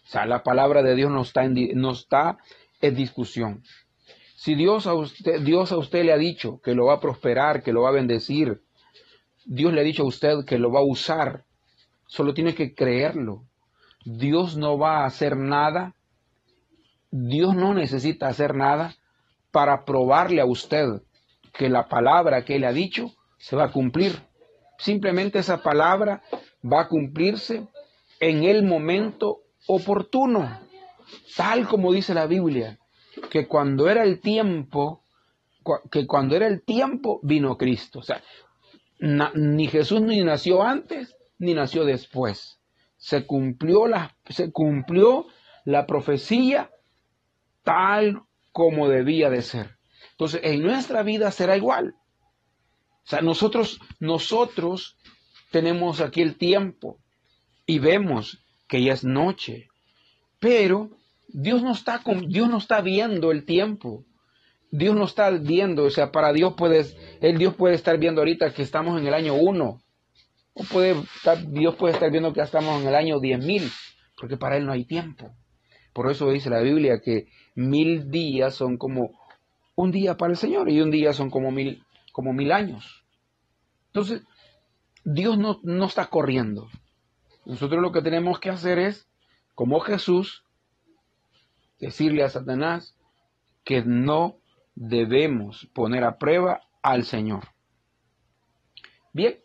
sea, 0.04 0.26
la 0.26 0.42
palabra 0.42 0.82
de 0.82 0.94
Dios 0.94 1.10
no 1.10 1.22
está 1.22 1.42
en, 1.42 1.54
no 1.80 1.92
está 1.92 2.36
en 2.82 2.94
discusión. 2.94 3.62
Si 4.36 4.54
Dios 4.54 4.86
a, 4.86 4.92
usted, 4.92 5.40
Dios 5.40 5.72
a 5.72 5.78
usted 5.78 6.04
le 6.04 6.12
ha 6.12 6.18
dicho 6.18 6.60
que 6.60 6.74
lo 6.74 6.84
va 6.84 6.96
a 6.96 7.00
prosperar, 7.00 7.62
que 7.62 7.72
lo 7.72 7.80
va 7.80 7.88
a 7.88 7.92
bendecir, 7.92 8.60
Dios 9.46 9.72
le 9.72 9.80
ha 9.80 9.84
dicho 9.84 10.02
a 10.02 10.06
usted 10.06 10.44
que 10.46 10.58
lo 10.58 10.70
va 10.70 10.80
a 10.80 10.84
usar, 10.84 11.46
solo 12.06 12.34
tiene 12.34 12.54
que 12.54 12.74
creerlo. 12.74 13.46
Dios 14.04 14.58
no 14.58 14.76
va 14.76 14.98
a 14.98 15.06
hacer 15.06 15.34
nada, 15.34 15.94
Dios 17.10 17.54
no 17.54 17.72
necesita 17.72 18.28
hacer 18.28 18.54
nada 18.54 18.96
para 19.50 19.86
probarle 19.86 20.42
a 20.42 20.46
usted 20.46 21.00
que 21.54 21.70
la 21.70 21.88
palabra 21.88 22.44
que 22.44 22.56
Él 22.56 22.64
ha 22.64 22.72
dicho 22.72 23.12
se 23.38 23.56
va 23.56 23.64
a 23.64 23.72
cumplir. 23.72 24.29
Simplemente 24.80 25.38
esa 25.38 25.62
palabra 25.62 26.22
va 26.64 26.82
a 26.82 26.88
cumplirse 26.88 27.66
en 28.18 28.44
el 28.44 28.64
momento 28.64 29.42
oportuno, 29.66 30.60
tal 31.36 31.68
como 31.68 31.92
dice 31.92 32.14
la 32.14 32.26
Biblia 32.26 32.78
que 33.30 33.46
cuando 33.46 33.88
era 33.88 34.02
el 34.02 34.20
tiempo, 34.20 35.04
que 35.90 36.06
cuando 36.06 36.36
era 36.36 36.46
el 36.46 36.62
tiempo 36.62 37.20
vino 37.22 37.56
Cristo. 37.56 38.00
O 38.00 38.02
sea, 38.02 38.22
ni 39.00 39.66
Jesús 39.68 40.00
ni 40.02 40.22
nació 40.22 40.62
antes 40.62 41.16
ni 41.38 41.54
nació 41.54 41.84
después. 41.84 42.58
Se 42.96 43.26
cumplió 43.26 43.86
la, 43.86 44.16
se 44.28 44.52
cumplió 44.52 45.26
la 45.64 45.86
profecía 45.86 46.70
tal 47.62 48.22
como 48.52 48.88
debía 48.88 49.30
de 49.30 49.42
ser. 49.42 49.78
Entonces, 50.12 50.40
en 50.44 50.62
nuestra 50.62 51.02
vida 51.02 51.30
será 51.30 51.56
igual. 51.56 51.94
O 53.04 53.08
sea, 53.10 53.20
nosotros, 53.20 53.80
nosotros 53.98 54.96
tenemos 55.50 56.00
aquí 56.00 56.22
el 56.22 56.36
tiempo 56.36 56.98
y 57.66 57.78
vemos 57.78 58.44
que 58.68 58.82
ya 58.82 58.92
es 58.92 59.04
noche, 59.04 59.68
pero 60.38 60.90
Dios 61.28 61.62
no 61.62 61.72
está 61.72 62.02
con, 62.02 62.28
Dios 62.28 62.48
no 62.48 62.58
está 62.58 62.80
viendo 62.80 63.30
el 63.30 63.44
tiempo. 63.44 64.04
Dios 64.72 64.94
no 64.94 65.04
está 65.04 65.30
viendo, 65.30 65.84
o 65.84 65.90
sea, 65.90 66.12
para 66.12 66.32
Dios 66.32 66.54
puedes, 66.56 66.96
el 67.20 67.38
Dios 67.38 67.54
puede 67.56 67.74
estar 67.74 67.98
viendo 67.98 68.20
ahorita 68.20 68.52
que 68.52 68.62
estamos 68.62 69.00
en 69.00 69.06
el 69.06 69.14
año 69.14 69.34
1. 69.34 69.82
O 70.52 70.64
puede 70.64 70.94
Dios 71.48 71.74
puede 71.76 71.94
estar 71.94 72.10
viendo 72.10 72.32
que 72.32 72.40
estamos 72.40 72.80
en 72.80 72.88
el 72.88 72.94
año 72.94 73.18
10.000, 73.18 73.70
porque 74.16 74.36
para 74.36 74.56
Él 74.56 74.66
no 74.66 74.72
hay 74.72 74.84
tiempo. 74.84 75.32
Por 75.92 76.10
eso 76.10 76.30
dice 76.30 76.50
la 76.50 76.60
Biblia 76.60 77.00
que 77.00 77.26
mil 77.54 78.10
días 78.10 78.54
son 78.54 78.76
como 78.76 79.10
un 79.74 79.90
día 79.90 80.16
para 80.16 80.32
el 80.32 80.36
Señor 80.36 80.70
y 80.70 80.80
un 80.80 80.90
día 80.90 81.12
son 81.12 81.30
como 81.30 81.50
mil, 81.50 81.82
como 82.12 82.32
mil 82.32 82.52
años. 82.52 83.04
Entonces, 83.86 84.22
Dios 85.04 85.38
no, 85.38 85.60
no 85.62 85.86
está 85.86 86.06
corriendo. 86.06 86.68
Nosotros 87.44 87.80
lo 87.80 87.92
que 87.92 88.02
tenemos 88.02 88.38
que 88.38 88.50
hacer 88.50 88.78
es, 88.78 89.08
como 89.54 89.80
Jesús, 89.80 90.44
decirle 91.78 92.22
a 92.22 92.28
Satanás 92.28 92.96
que 93.64 93.82
no 93.82 94.36
debemos 94.74 95.68
poner 95.74 96.04
a 96.04 96.18
prueba 96.18 96.60
al 96.82 97.04
Señor. 97.04 97.48
Bien, 99.12 99.38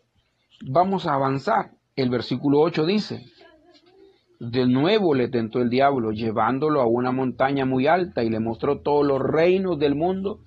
vamos 0.62 1.06
a 1.06 1.14
avanzar. 1.14 1.72
El 1.96 2.10
versículo 2.10 2.60
8 2.60 2.84
dice, 2.84 3.24
de 4.38 4.66
nuevo 4.66 5.14
le 5.14 5.28
tentó 5.28 5.60
el 5.60 5.70
diablo, 5.70 6.12
llevándolo 6.12 6.82
a 6.82 6.86
una 6.86 7.10
montaña 7.10 7.64
muy 7.64 7.86
alta 7.86 8.22
y 8.22 8.28
le 8.28 8.38
mostró 8.38 8.80
todos 8.80 9.06
los 9.06 9.20
reinos 9.20 9.78
del 9.78 9.94
mundo 9.94 10.40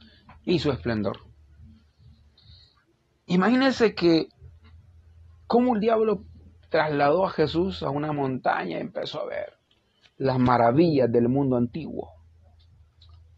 y 0.46 0.60
su 0.60 0.72
esplendor. 0.72 1.29
Imagínense 3.30 3.94
que 3.94 4.28
cómo 5.46 5.76
el 5.76 5.82
diablo 5.82 6.26
trasladó 6.70 7.28
a 7.28 7.30
Jesús 7.30 7.84
a 7.84 7.92
una 7.92 8.12
montaña 8.12 8.80
y 8.80 8.82
empezó 8.82 9.22
a 9.22 9.28
ver 9.28 9.54
las 10.18 10.40
maravillas 10.40 11.12
del 11.12 11.30
mundo 11.30 11.56
antiguo. 11.56 12.12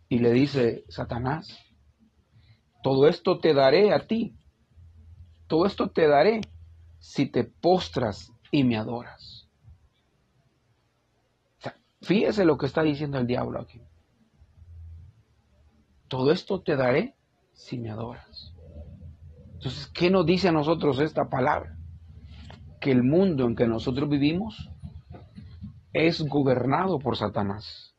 Y 0.07 0.19
le 0.19 0.31
dice 0.31 0.85
Satanás, 0.87 1.59
todo 2.81 3.05
esto 3.09 3.39
te 3.39 3.53
daré 3.53 3.93
a 3.93 4.07
ti, 4.07 4.33
todo 5.47 5.65
esto 5.65 5.89
te 5.89 6.07
daré 6.07 6.39
si 6.99 7.25
te 7.25 7.43
postras 7.43 8.31
y 8.49 8.63
me 8.63 8.77
adoras. 8.77 9.49
fíjese 12.01 12.45
lo 12.45 12.57
que 12.57 12.65
está 12.65 12.81
diciendo 12.81 13.17
el 13.17 13.27
diablo 13.27 13.59
aquí. 13.59 13.81
Todo 16.07 16.31
esto 16.31 16.61
te 16.61 16.77
daré 16.77 17.15
si 17.51 17.77
me 17.77 17.91
adoras. 17.91 18.50
Entonces, 19.61 19.91
¿qué 19.93 20.09
nos 20.09 20.25
dice 20.25 20.47
a 20.47 20.51
nosotros 20.51 20.99
esta 20.99 21.29
palabra? 21.29 21.77
Que 22.79 22.89
el 22.89 23.03
mundo 23.03 23.45
en 23.45 23.55
que 23.55 23.67
nosotros 23.67 24.09
vivimos 24.09 24.71
es 25.93 26.23
gobernado 26.23 26.97
por 26.97 27.15
Satanás. 27.15 27.93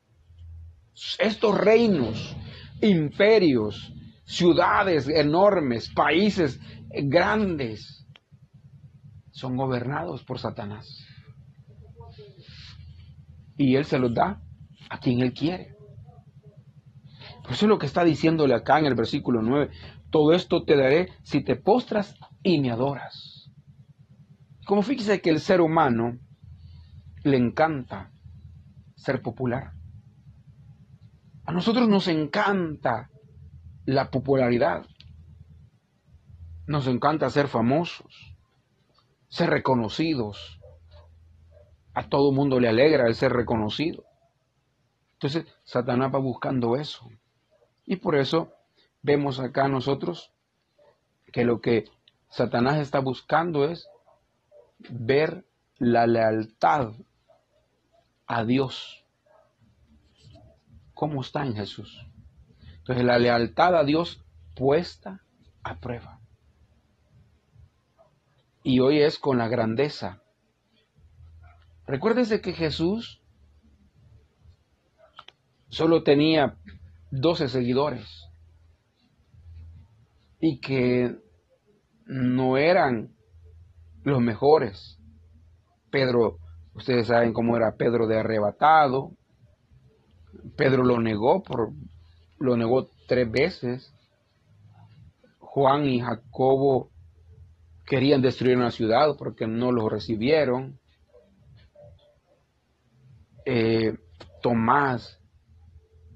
Estos 1.21 1.57
reinos, 1.57 2.35
imperios, 2.81 3.95
ciudades 4.25 5.07
enormes, 5.09 5.89
países 5.95 6.59
grandes, 6.91 8.09
son 9.31 9.57
gobernados 9.57 10.25
por 10.25 10.41
Satanás. 10.41 11.07
Y 13.57 13.77
Él 13.77 13.85
se 13.85 14.01
los 14.01 14.13
da 14.13 14.43
a 14.91 14.99
quien 14.99 15.21
Él 15.21 15.33
quiere. 15.33 15.77
Por 17.45 17.53
eso 17.53 17.67
es 17.67 17.69
lo 17.69 17.79
que 17.79 17.87
está 17.87 18.03
diciéndole 18.03 18.53
acá 18.53 18.81
en 18.81 18.87
el 18.87 18.97
versículo 18.97 19.43
9. 19.43 19.71
Todo 20.13 20.35
esto 20.35 20.63
te 20.63 20.77
daré 20.77 21.09
si 21.23 21.43
te 21.43 21.57
postras 21.57 22.15
y 22.43 22.61
me 22.61 22.71
adoras. 22.71 23.51
Como 24.67 24.83
fíjese 24.83 25.23
que 25.23 25.31
el 25.31 25.41
ser 25.41 25.63
humano 25.63 26.19
le 27.25 27.39
encanta 27.39 28.13
ser 28.95 29.23
popular. 29.23 29.73
A 31.47 31.53
nosotros 31.53 31.89
nos 31.89 32.09
encanta 32.09 33.11
la 33.87 34.11
popularidad. 34.11 34.85
Nos 36.67 36.87
encanta 36.89 37.31
ser 37.31 37.49
famosos, 37.49 38.37
ser 39.29 39.49
reconocidos, 39.49 40.61
A 41.95 42.09
todo 42.09 42.33
mundo 42.33 42.61
le 42.61 42.69
alegra 42.69 43.07
el 43.07 43.15
ser 43.15 43.33
reconocido. 43.33 44.05
Entonces, 45.15 45.47
Satanás 45.65 46.11
va 46.15 46.19
buscando 46.19 46.77
eso. 46.77 47.09
Y 47.85 47.97
por 47.97 48.17
eso 48.17 48.53
vemos 49.03 49.41
acá 49.41 49.69
nosotros 49.69 50.33
que 51.33 51.45
lo 51.45 51.61
que 51.61 51.85
Satanás 52.31 52.79
está 52.79 53.01
buscando 53.01 53.65
es 53.69 53.89
ver 54.89 55.45
la 55.79 56.07
lealtad 56.07 56.93
a 58.27 58.45
Dios. 58.45 59.05
¿Cómo 60.95 61.21
está 61.21 61.45
en 61.45 61.55
Jesús? 61.55 62.07
Entonces 62.79 63.05
la 63.05 63.19
lealtad 63.19 63.77
a 63.77 63.85
Dios 63.85 64.25
puesta 64.55 65.23
a 65.63 65.79
prueba. 65.79 66.21
Y 68.63 68.81
hoy 68.81 69.01
es 69.01 69.19
con 69.19 69.39
la 69.39 69.49
grandeza. 69.49 70.23
Recuérdese 71.87 72.41
que 72.41 72.53
Jesús 72.53 73.21
solo 75.69 76.05
tenía 76.05 76.57
12 77.11 77.49
seguidores 77.49 78.32
y 80.45 80.59
que 80.59 81.16
no 82.05 82.57
eran 82.57 83.14
los 84.03 84.20
mejores. 84.20 84.99
Pedro, 85.88 86.38
ustedes 86.74 87.07
saben 87.07 87.32
cómo 87.32 87.57
era 87.57 87.76
Pedro 87.76 88.09
de 88.09 88.18
arrebatado. 88.18 89.12
Pedro 90.57 90.82
lo 90.82 91.01
negó 91.01 91.45
por 91.45 91.70
lo 92.40 92.57
negó 92.57 92.88
tres 93.07 93.30
veces. 93.30 93.95
Juan 95.38 95.86
y 95.86 96.01
Jacobo 96.01 96.90
querían 97.86 98.20
destruir 98.20 98.57
una 98.57 98.72
ciudad 98.72 99.14
porque 99.16 99.47
no 99.47 99.70
los 99.70 99.88
recibieron. 99.93 100.80
Eh, 103.47 103.97
Tomás 104.43 105.20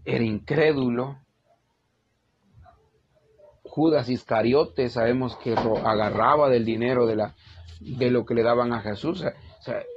era 0.04 0.24
incrédulo. 0.24 1.16
Judas 3.76 4.08
Iscariote 4.08 4.88
sabemos 4.88 5.36
que 5.36 5.52
agarraba 5.52 6.48
del 6.48 6.64
dinero 6.64 7.04
de, 7.04 7.14
la, 7.14 7.34
de 7.78 8.10
lo 8.10 8.24
que 8.24 8.32
le 8.32 8.42
daban 8.42 8.72
a 8.72 8.80
Jesús. 8.80 9.22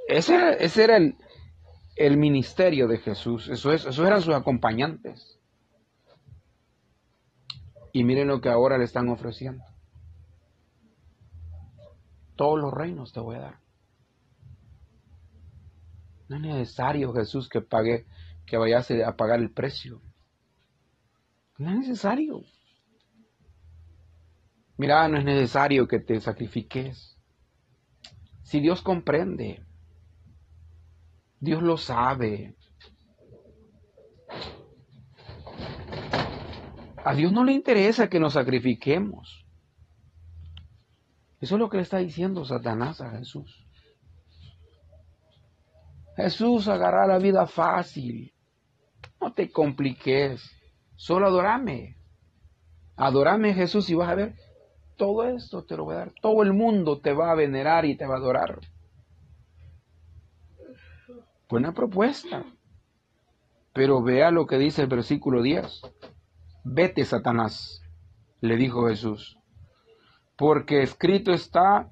ese 0.09 0.35
era, 0.35 0.51
ese 0.51 0.83
era 0.83 0.97
el, 0.97 2.17
ministerio 2.17 2.89
de 2.89 2.97
Jesús, 2.97 3.47
eso, 3.47 3.71
es, 3.71 3.85
eso 3.85 4.05
eran 4.05 4.21
sus 4.21 4.35
acompañantes. 4.35 5.39
Y 7.93 8.03
miren 8.03 8.27
lo 8.27 8.41
que 8.41 8.49
ahora 8.49 8.77
le 8.77 8.83
están 8.83 9.07
ofreciendo. 9.07 9.63
Todos 12.35 12.59
los 12.59 12.73
reinos 12.73 13.13
te 13.13 13.21
voy 13.21 13.37
a 13.37 13.39
dar. 13.39 13.59
No 16.27 16.35
es 16.35 16.41
necesario, 16.41 17.13
Jesús, 17.13 17.47
que 17.47 17.61
pague, 17.61 18.07
que 18.45 18.57
vayas 18.57 18.91
a 18.91 19.15
pagar 19.15 19.39
el 19.39 19.51
precio. 19.51 20.01
No 21.57 21.69
es 21.71 21.77
necesario. 21.77 22.43
Mira, 24.79 25.09
no 25.09 25.17
es 25.17 25.25
necesario 25.25 25.89
que 25.89 25.99
te 25.99 26.21
sacrifiques. 26.21 27.17
Si 28.43 28.61
Dios 28.61 28.81
comprende, 28.81 29.61
Dios 31.41 31.61
lo 31.61 31.75
sabe. 31.75 32.55
A 37.03 37.13
Dios 37.13 37.33
no 37.33 37.43
le 37.43 37.51
interesa 37.51 38.09
que 38.09 38.21
nos 38.21 38.33
sacrifiquemos. 38.35 39.45
Eso 41.41 41.55
es 41.55 41.59
lo 41.59 41.69
que 41.69 41.75
le 41.75 41.83
está 41.83 41.97
diciendo 41.97 42.45
Satanás 42.45 43.01
a 43.01 43.11
Jesús. 43.17 43.67
Jesús 46.15 46.69
agarra 46.69 47.05
la 47.05 47.17
vida 47.17 47.45
fácil. 47.47 48.33
No 49.19 49.33
te 49.33 49.51
compliques. 49.51 50.41
Solo 50.95 51.27
adorame. 51.27 51.97
Adorame 52.95 53.53
Jesús 53.53 53.89
y 53.89 53.95
vas 53.95 54.07
a 54.07 54.15
ver 54.15 54.48
todo 54.99 55.23
esto 55.23 55.63
te 55.63 55.77
lo 55.77 55.85
voy 55.85 55.95
a 55.95 55.99
dar. 55.99 56.13
Todo 56.21 56.43
el 56.43 56.53
mundo 56.53 56.99
te 56.99 57.13
va 57.13 57.31
a 57.31 57.35
venerar 57.35 57.85
y 57.85 57.95
te 57.95 58.05
va 58.05 58.15
a 58.15 58.17
adorar. 58.17 58.59
Buena 61.49 61.73
propuesta. 61.73 62.43
Pero 63.73 64.03
vea 64.03 64.29
lo 64.29 64.45
que 64.45 64.57
dice 64.57 64.81
el 64.81 64.89
versículo 64.89 65.41
10. 65.41 65.81
Vete, 66.65 67.05
Satanás, 67.05 67.81
le 68.41 68.57
dijo 68.57 68.87
Jesús, 68.89 69.39
porque 70.37 70.83
escrito 70.83 71.31
está, 71.31 71.89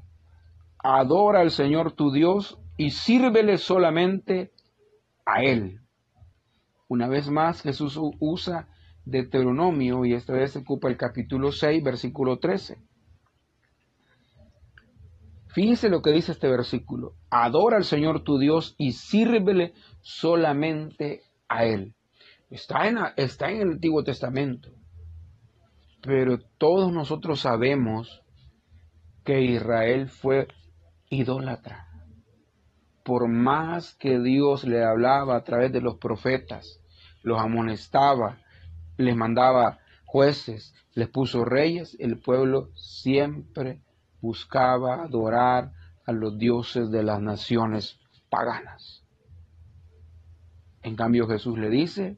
adora 0.78 1.40
al 1.40 1.52
Señor 1.52 1.94
tu 1.94 2.12
Dios 2.12 2.60
y 2.76 2.92
sírvele 2.92 3.58
solamente 3.58 4.52
a 5.26 5.44
Él. 5.44 5.80
Una 6.90 7.08
vez 7.08 7.30
más, 7.30 7.62
Jesús 7.62 7.98
usa 8.20 8.68
Deuteronomio 9.06 10.04
y 10.04 10.14
esta 10.14 10.34
vez 10.34 10.58
ocupa 10.58 10.90
el 10.90 10.98
capítulo 10.98 11.54
6, 11.54 11.82
versículo 11.82 12.40
13. 12.40 12.87
Fíjese 15.58 15.90
lo 15.90 16.04
que 16.04 16.12
dice 16.12 16.34
este 16.34 16.48
versículo. 16.48 17.16
Adora 17.32 17.78
al 17.78 17.84
Señor 17.84 18.24
tu 18.24 18.38
Dios 18.38 18.76
y 18.78 18.92
sírvele 18.92 19.74
solamente 20.02 21.24
a 21.48 21.66
Él. 21.66 21.96
Está 22.52 22.88
en, 22.88 23.00
está 23.16 23.50
en 23.50 23.62
el 23.62 23.72
Antiguo 23.72 24.04
Testamento. 24.04 24.70
Pero 26.04 26.38
todos 26.60 26.94
nosotros 26.94 27.40
sabemos 27.40 28.22
que 29.26 29.42
Israel 29.42 30.10
fue 30.10 30.48
idólatra. 31.10 31.88
Por 33.04 33.28
más 33.28 33.96
que 33.96 34.20
Dios 34.20 34.64
le 34.64 34.84
hablaba 34.84 35.38
a 35.38 35.44
través 35.44 35.74
de 35.74 35.82
los 35.82 35.96
profetas, 35.96 36.80
los 37.24 37.42
amonestaba, 37.42 38.38
les 38.98 39.16
mandaba 39.16 39.80
jueces, 40.06 40.76
les 40.94 41.10
puso 41.10 41.44
reyes, 41.46 41.98
el 42.00 42.20
pueblo 42.20 42.70
siempre 42.76 43.82
buscaba 44.22 45.04
adorar 45.04 45.74
a 46.06 46.12
los 46.12 46.38
dioses 46.38 46.90
de 46.92 47.04
las 47.04 47.22
naciones 47.22 48.00
paganas. 48.30 49.04
En 50.84 50.96
cambio 50.96 51.28
Jesús 51.28 51.58
le 51.58 51.70
dice, 51.70 52.18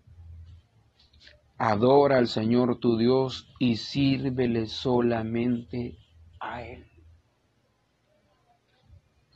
Adora 1.58 2.18
al 2.18 2.30
Señor 2.30 2.80
tu 2.80 2.98
Dios 2.98 3.52
y 3.60 3.76
sírvele 3.76 4.68
solamente 4.68 5.98
a 6.40 6.64
Él. 6.64 6.86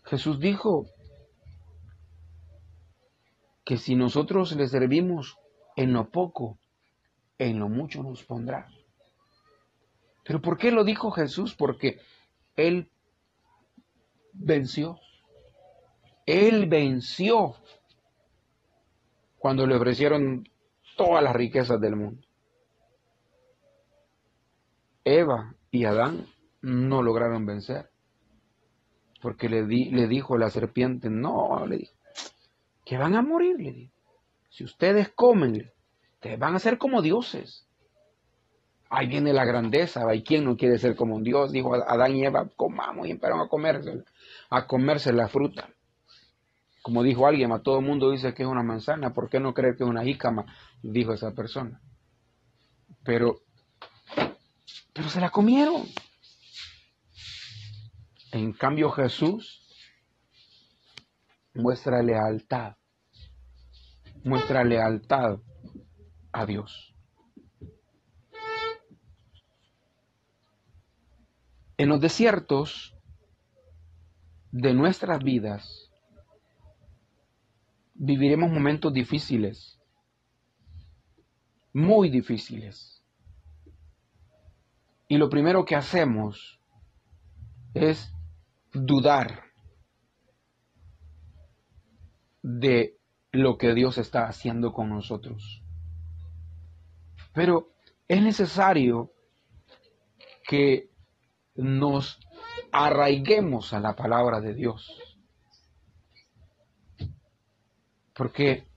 Jesús 0.06 0.40
dijo 0.40 0.86
que 3.66 3.78
si 3.78 3.96
nosotros 3.96 4.56
le 4.56 4.68
servimos 4.68 5.38
en 5.76 5.92
lo 5.92 6.12
poco, 6.12 6.60
en 7.38 7.60
lo 7.60 7.68
mucho 7.68 8.04
nos 8.04 8.24
pondrá. 8.24 8.70
Pero 10.24 10.42
¿por 10.42 10.58
qué 10.58 10.72
lo 10.72 10.84
dijo 10.84 11.12
Jesús? 11.12 11.56
Porque 11.56 12.00
Él 12.56 12.90
venció. 14.34 15.00
Él 16.26 16.68
venció 16.68 17.56
cuando 19.38 19.68
le 19.68 19.76
ofrecieron 19.76 20.48
todas 20.96 21.24
las 21.24 21.36
riquezas 21.36 21.80
del 21.82 21.96
mundo. 21.96 22.22
Eva 25.04 25.56
y 25.70 25.84
Adán 25.86 26.28
no 26.62 27.02
lograron 27.02 27.46
vencer, 27.46 27.90
porque 29.22 29.50
le, 29.50 29.66
di, 29.66 29.92
le 29.92 30.08
dijo 30.08 30.38
la 30.38 30.50
serpiente, 30.50 31.10
no, 31.10 31.66
le 31.68 31.78
dijo, 31.80 31.94
que 32.86 32.98
van 32.98 33.16
a 33.16 33.22
morir, 33.22 33.58
le 33.60 33.74
dijo. 33.74 33.94
Si 34.50 34.64
ustedes 34.64 35.10
comen, 35.10 35.72
ustedes 36.14 36.40
van 36.40 36.56
a 36.56 36.60
ser 36.60 36.78
como 36.78 37.02
dioses. 37.02 37.68
Ahí 38.96 39.08
viene 39.08 39.34
la 39.34 39.44
grandeza, 39.44 40.02
¿y 40.14 40.22
quién 40.22 40.44
no 40.44 40.56
quiere 40.56 40.78
ser 40.78 40.96
como 40.96 41.16
un 41.16 41.24
dios? 41.24 41.52
Dijo 41.52 41.74
Adán 41.74 42.16
y 42.16 42.26
Eva, 42.26 42.48
comamos 42.56 43.08
y 43.08 43.12
empezaron 43.12 43.42
a 43.42 43.48
comerse, 43.48 44.04
a 44.52 44.68
comerse 44.68 45.12
la 45.12 45.28
fruta. 45.28 45.68
Como 46.84 47.02
dijo 47.02 47.26
alguien, 47.26 47.50
todo 47.64 47.80
el 47.80 47.86
mundo 47.86 48.12
dice 48.12 48.36
que 48.36 48.44
es 48.44 48.48
una 48.48 48.62
manzana, 48.62 49.12
¿por 49.12 49.32
qué 49.32 49.40
no 49.40 49.56
creer 49.56 49.76
que 49.76 49.84
es 49.84 49.90
una 49.90 50.04
jícama? 50.04 50.46
Dijo 50.84 51.12
esa 51.12 51.32
persona. 51.32 51.82
Pero, 53.04 53.42
pero 54.94 55.10
se 55.10 55.20
la 55.20 55.32
comieron. 55.32 55.88
En 58.32 58.54
cambio 58.54 58.92
Jesús 58.92 59.68
muestra 61.56 62.04
lealtad, 62.04 62.76
muestra 64.24 64.64
lealtad 64.64 65.40
a 66.32 66.46
Dios. 66.46 66.93
En 71.78 71.90
los 71.90 72.00
desiertos 72.00 72.96
de 74.52 74.74
nuestras 74.74 75.24
vidas, 75.24 75.92
viviremos 77.94 78.52
momentos 78.52 78.94
difíciles, 78.94 79.80
muy 81.74 82.10
difíciles. 82.10 83.04
Y 85.08 85.18
lo 85.18 85.30
primero 85.30 85.66
que 85.66 85.76
hacemos 85.76 86.60
es 87.74 88.12
dudar. 88.74 89.54
de 92.44 93.00
lo 93.32 93.58
que 93.58 93.74
Dios 93.74 93.98
está 93.98 94.28
haciendo 94.28 94.74
con 94.74 94.90
nosotros. 94.90 95.64
Pero 97.34 97.74
es 98.08 98.22
necesario 98.22 99.12
que 100.48 100.92
nos 101.56 102.20
arraiguemos 102.72 103.74
a 103.74 103.80
la 103.80 103.96
palabra 103.96 104.42
de 104.42 104.54
Dios. 104.54 104.90
Porque 108.14 108.68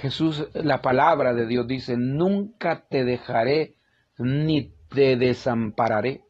Jesús, 0.00 0.48
la 0.54 0.80
palabra 0.82 1.34
de 1.34 1.46
Dios 1.46 1.66
dice, 1.66 1.96
nunca 1.96 2.86
te 2.88 3.04
dejaré 3.04 3.76
ni 4.18 4.74
te 4.88 5.16
desampararé. 5.16 6.24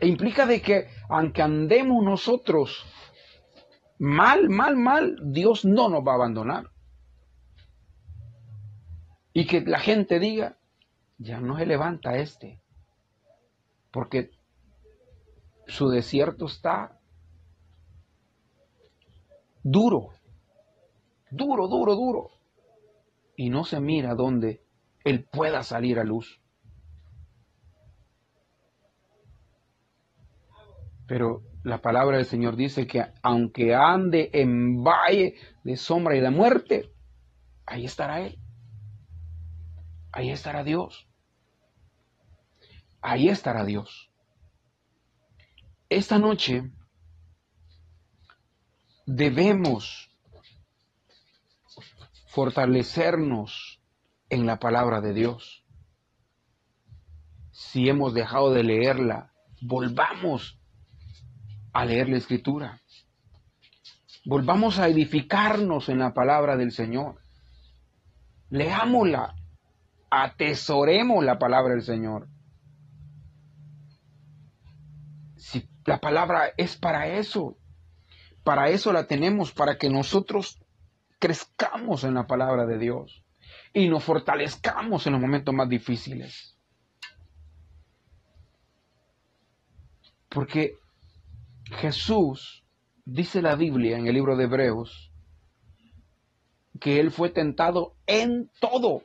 implica 0.00 0.46
de 0.46 0.62
que 0.62 0.88
aunque 1.08 1.42
andemos 1.42 2.04
nosotros 2.04 2.84
mal, 3.98 4.48
mal, 4.48 4.76
mal, 4.76 5.16
Dios 5.32 5.64
no 5.64 5.88
nos 5.88 6.06
va 6.06 6.12
a 6.12 6.16
abandonar. 6.16 6.70
Y 9.32 9.46
que 9.46 9.60
la 9.60 9.78
gente 9.78 10.18
diga, 10.18 10.58
ya 11.18 11.40
no 11.40 11.56
se 11.56 11.66
levanta 11.66 12.16
este, 12.16 12.60
porque 13.90 14.30
su 15.70 15.88
desierto 15.88 16.46
está 16.46 16.98
duro, 19.62 20.10
duro, 21.30 21.68
duro, 21.68 21.94
duro, 21.94 22.30
y 23.36 23.50
no 23.50 23.64
se 23.64 23.80
mira 23.80 24.14
dónde 24.14 24.62
él 25.04 25.24
pueda 25.24 25.62
salir 25.62 25.98
a 25.98 26.04
luz. 26.04 26.40
Pero 31.06 31.42
la 31.64 31.82
palabra 31.82 32.18
del 32.18 32.26
Señor 32.26 32.56
dice 32.56 32.86
que 32.86 33.04
aunque 33.22 33.74
ande 33.74 34.30
en 34.32 34.82
valle 34.82 35.34
de 35.64 35.76
sombra 35.76 36.16
y 36.16 36.20
de 36.20 36.30
muerte, 36.30 36.92
ahí 37.66 37.84
estará 37.84 38.20
Él. 38.20 38.38
Ahí 40.12 40.30
estará 40.30 40.62
Dios. 40.62 41.08
Ahí 43.00 43.28
estará 43.28 43.64
Dios. 43.64 44.09
Esta 45.90 46.20
noche 46.20 46.70
debemos 49.06 50.08
fortalecernos 52.28 53.82
en 54.28 54.46
la 54.46 54.60
palabra 54.60 55.00
de 55.00 55.12
Dios. 55.12 55.66
Si 57.50 57.88
hemos 57.88 58.14
dejado 58.14 58.54
de 58.54 58.62
leerla, 58.62 59.32
volvamos 59.62 60.60
a 61.72 61.84
leer 61.84 62.08
la 62.08 62.18
escritura. 62.18 62.80
Volvamos 64.24 64.78
a 64.78 64.86
edificarnos 64.86 65.88
en 65.88 65.98
la 65.98 66.14
palabra 66.14 66.56
del 66.56 66.70
Señor. 66.70 67.20
Leámosla, 68.48 69.34
atesoremos 70.08 71.24
la 71.24 71.40
palabra 71.40 71.74
del 71.74 71.82
Señor. 71.82 72.28
Si 75.36 75.68
la 75.90 75.98
palabra 75.98 76.54
es 76.56 76.76
para 76.76 77.08
eso, 77.08 77.58
para 78.44 78.68
eso 78.68 78.92
la 78.92 79.08
tenemos, 79.08 79.50
para 79.50 79.76
que 79.76 79.90
nosotros 79.90 80.62
crezcamos 81.18 82.04
en 82.04 82.14
la 82.14 82.28
palabra 82.28 82.64
de 82.64 82.78
Dios 82.78 83.24
y 83.72 83.88
nos 83.88 84.04
fortalezcamos 84.04 85.04
en 85.08 85.14
los 85.14 85.20
momentos 85.20 85.52
más 85.52 85.68
difíciles. 85.68 86.56
Porque 90.28 90.78
Jesús, 91.64 92.64
dice 93.04 93.42
la 93.42 93.56
Biblia 93.56 93.98
en 93.98 94.06
el 94.06 94.14
libro 94.14 94.36
de 94.36 94.44
Hebreos, 94.44 95.10
que 96.80 97.00
Él 97.00 97.10
fue 97.10 97.30
tentado 97.30 97.96
en 98.06 98.48
todo, 98.60 99.02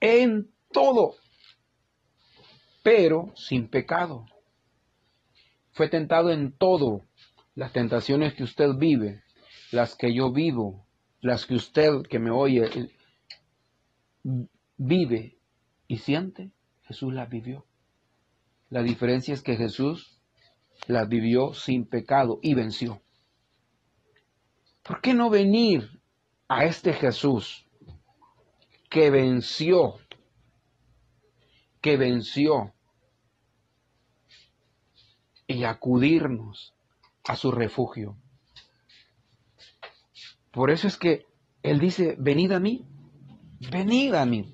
en 0.00 0.52
todo, 0.70 1.14
pero 2.82 3.32
sin 3.36 3.68
pecado. 3.68 4.26
Fue 5.78 5.88
tentado 5.88 6.32
en 6.32 6.50
todo. 6.50 7.04
Las 7.54 7.72
tentaciones 7.72 8.34
que 8.34 8.42
usted 8.42 8.70
vive, 8.76 9.22
las 9.70 9.94
que 9.94 10.12
yo 10.12 10.32
vivo, 10.32 10.84
las 11.20 11.46
que 11.46 11.54
usted 11.54 12.02
que 12.10 12.18
me 12.18 12.32
oye 12.32 12.68
vive 14.76 15.38
y 15.86 15.98
siente, 15.98 16.50
Jesús 16.82 17.14
las 17.14 17.30
vivió. 17.30 17.64
La 18.70 18.82
diferencia 18.82 19.32
es 19.32 19.40
que 19.40 19.54
Jesús 19.54 20.20
las 20.88 21.08
vivió 21.08 21.54
sin 21.54 21.86
pecado 21.86 22.40
y 22.42 22.54
venció. 22.54 23.00
¿Por 24.82 25.00
qué 25.00 25.14
no 25.14 25.30
venir 25.30 26.00
a 26.48 26.64
este 26.64 26.92
Jesús 26.92 27.68
que 28.90 29.10
venció, 29.10 29.94
que 31.80 31.96
venció 31.96 32.74
y 35.48 35.64
acudirnos 35.64 36.74
a 37.26 37.34
su 37.34 37.50
refugio? 37.50 38.16
Por 40.52 40.70
eso 40.70 40.86
es 40.86 40.96
que 40.96 41.26
Él 41.62 41.80
dice, 41.80 42.14
venid 42.18 42.52
a 42.52 42.60
mí, 42.60 42.86
venid 43.70 44.14
a 44.14 44.24
mí, 44.24 44.52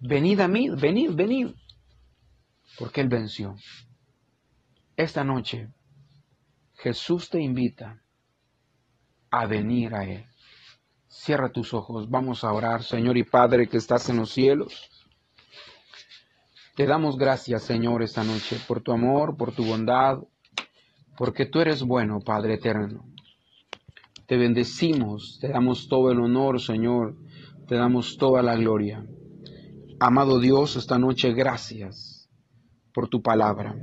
venid 0.00 0.40
a 0.40 0.48
mí, 0.48 0.68
venid, 0.70 1.12
venid, 1.14 1.54
porque 2.78 3.00
Él 3.00 3.08
venció. 3.08 3.56
Esta 4.96 5.24
noche 5.24 5.68
Jesús 6.74 7.30
te 7.30 7.40
invita 7.40 8.02
a 9.30 9.46
venir 9.46 9.94
a 9.94 10.04
Él. 10.04 10.26
Cierra 11.08 11.50
tus 11.50 11.72
ojos, 11.72 12.08
vamos 12.10 12.44
a 12.44 12.52
orar, 12.52 12.82
Señor 12.82 13.16
y 13.16 13.24
Padre 13.24 13.68
que 13.68 13.78
estás 13.78 14.08
en 14.08 14.18
los 14.18 14.30
cielos. 14.30 14.90
Te 16.76 16.84
damos 16.84 17.16
gracias, 17.16 17.62
Señor, 17.62 18.02
esta 18.02 18.22
noche 18.22 18.58
por 18.68 18.82
tu 18.82 18.92
amor, 18.92 19.38
por 19.38 19.50
tu 19.50 19.64
bondad, 19.64 20.18
porque 21.16 21.46
tú 21.46 21.60
eres 21.60 21.82
bueno, 21.82 22.20
Padre 22.20 22.56
eterno. 22.56 23.06
Te 24.26 24.36
bendecimos, 24.36 25.38
te 25.40 25.48
damos 25.48 25.88
todo 25.88 26.10
el 26.10 26.20
honor, 26.20 26.60
Señor, 26.60 27.16
te 27.66 27.76
damos 27.76 28.18
toda 28.18 28.42
la 28.42 28.56
gloria. 28.56 29.06
Amado 30.00 30.38
Dios, 30.38 30.76
esta 30.76 30.98
noche 30.98 31.32
gracias 31.32 32.28
por 32.92 33.08
tu 33.08 33.22
palabra. 33.22 33.74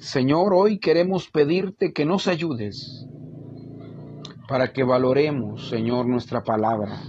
Señor, 0.00 0.52
hoy 0.52 0.80
queremos 0.80 1.30
pedirte 1.30 1.92
que 1.92 2.04
nos 2.04 2.26
ayudes 2.26 3.06
para 4.48 4.72
que 4.72 4.82
valoremos, 4.82 5.68
Señor, 5.68 6.08
nuestra 6.08 6.42
palabra. 6.42 7.04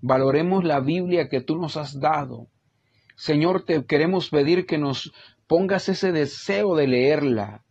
Valoremos 0.00 0.64
la 0.64 0.80
Biblia 0.80 1.28
que 1.28 1.42
tú 1.42 1.58
nos 1.58 1.76
has 1.76 2.00
dado. 2.00 2.48
Señor, 3.20 3.64
te 3.66 3.84
queremos 3.84 4.30
pedir 4.30 4.64
que 4.64 4.78
nos 4.78 5.12
pongas 5.46 5.90
ese 5.90 6.10
deseo 6.10 6.74
de 6.74 6.86
leerla, 6.86 7.66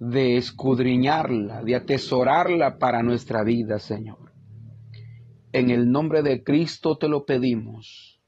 de 0.00 0.38
escudriñarla, 0.38 1.62
de 1.62 1.76
atesorarla 1.76 2.76
para 2.76 3.04
nuestra 3.04 3.44
vida, 3.44 3.78
Señor. 3.78 4.32
En 5.52 5.70
el 5.70 5.92
nombre 5.92 6.22
de 6.22 6.42
Cristo 6.42 6.98
te 6.98 7.06
lo 7.06 7.24
pedimos. 7.24 8.20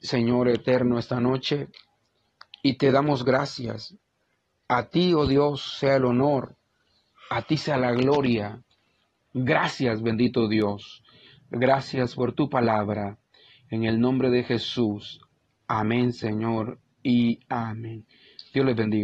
Señor 0.00 0.46
eterno, 0.50 1.00
esta 1.00 1.18
noche, 1.20 1.66
y 2.62 2.78
te 2.78 2.92
damos 2.92 3.24
gracias 3.24 3.96
a 4.68 4.88
ti, 4.88 5.14
oh 5.14 5.26
Dios, 5.26 5.78
sea 5.80 5.96
el 5.96 6.04
honor, 6.04 6.54
a 7.28 7.42
ti 7.42 7.56
sea 7.56 7.76
la 7.76 7.90
gloria. 7.90 8.62
Gracias, 9.34 10.00
bendito 10.00 10.46
Dios. 10.46 11.02
Gracias 11.50 12.14
por 12.14 12.34
tu 12.34 12.48
palabra. 12.48 13.18
En 13.70 13.84
el 13.84 14.00
nombre 14.00 14.30
de 14.30 14.44
Jesús. 14.44 15.20
Amén, 15.66 16.12
Señor, 16.12 16.78
y 17.02 17.40
amén. 17.48 18.06
Dios 18.54 18.64
les 18.64 18.74
bendiga. 18.74 18.96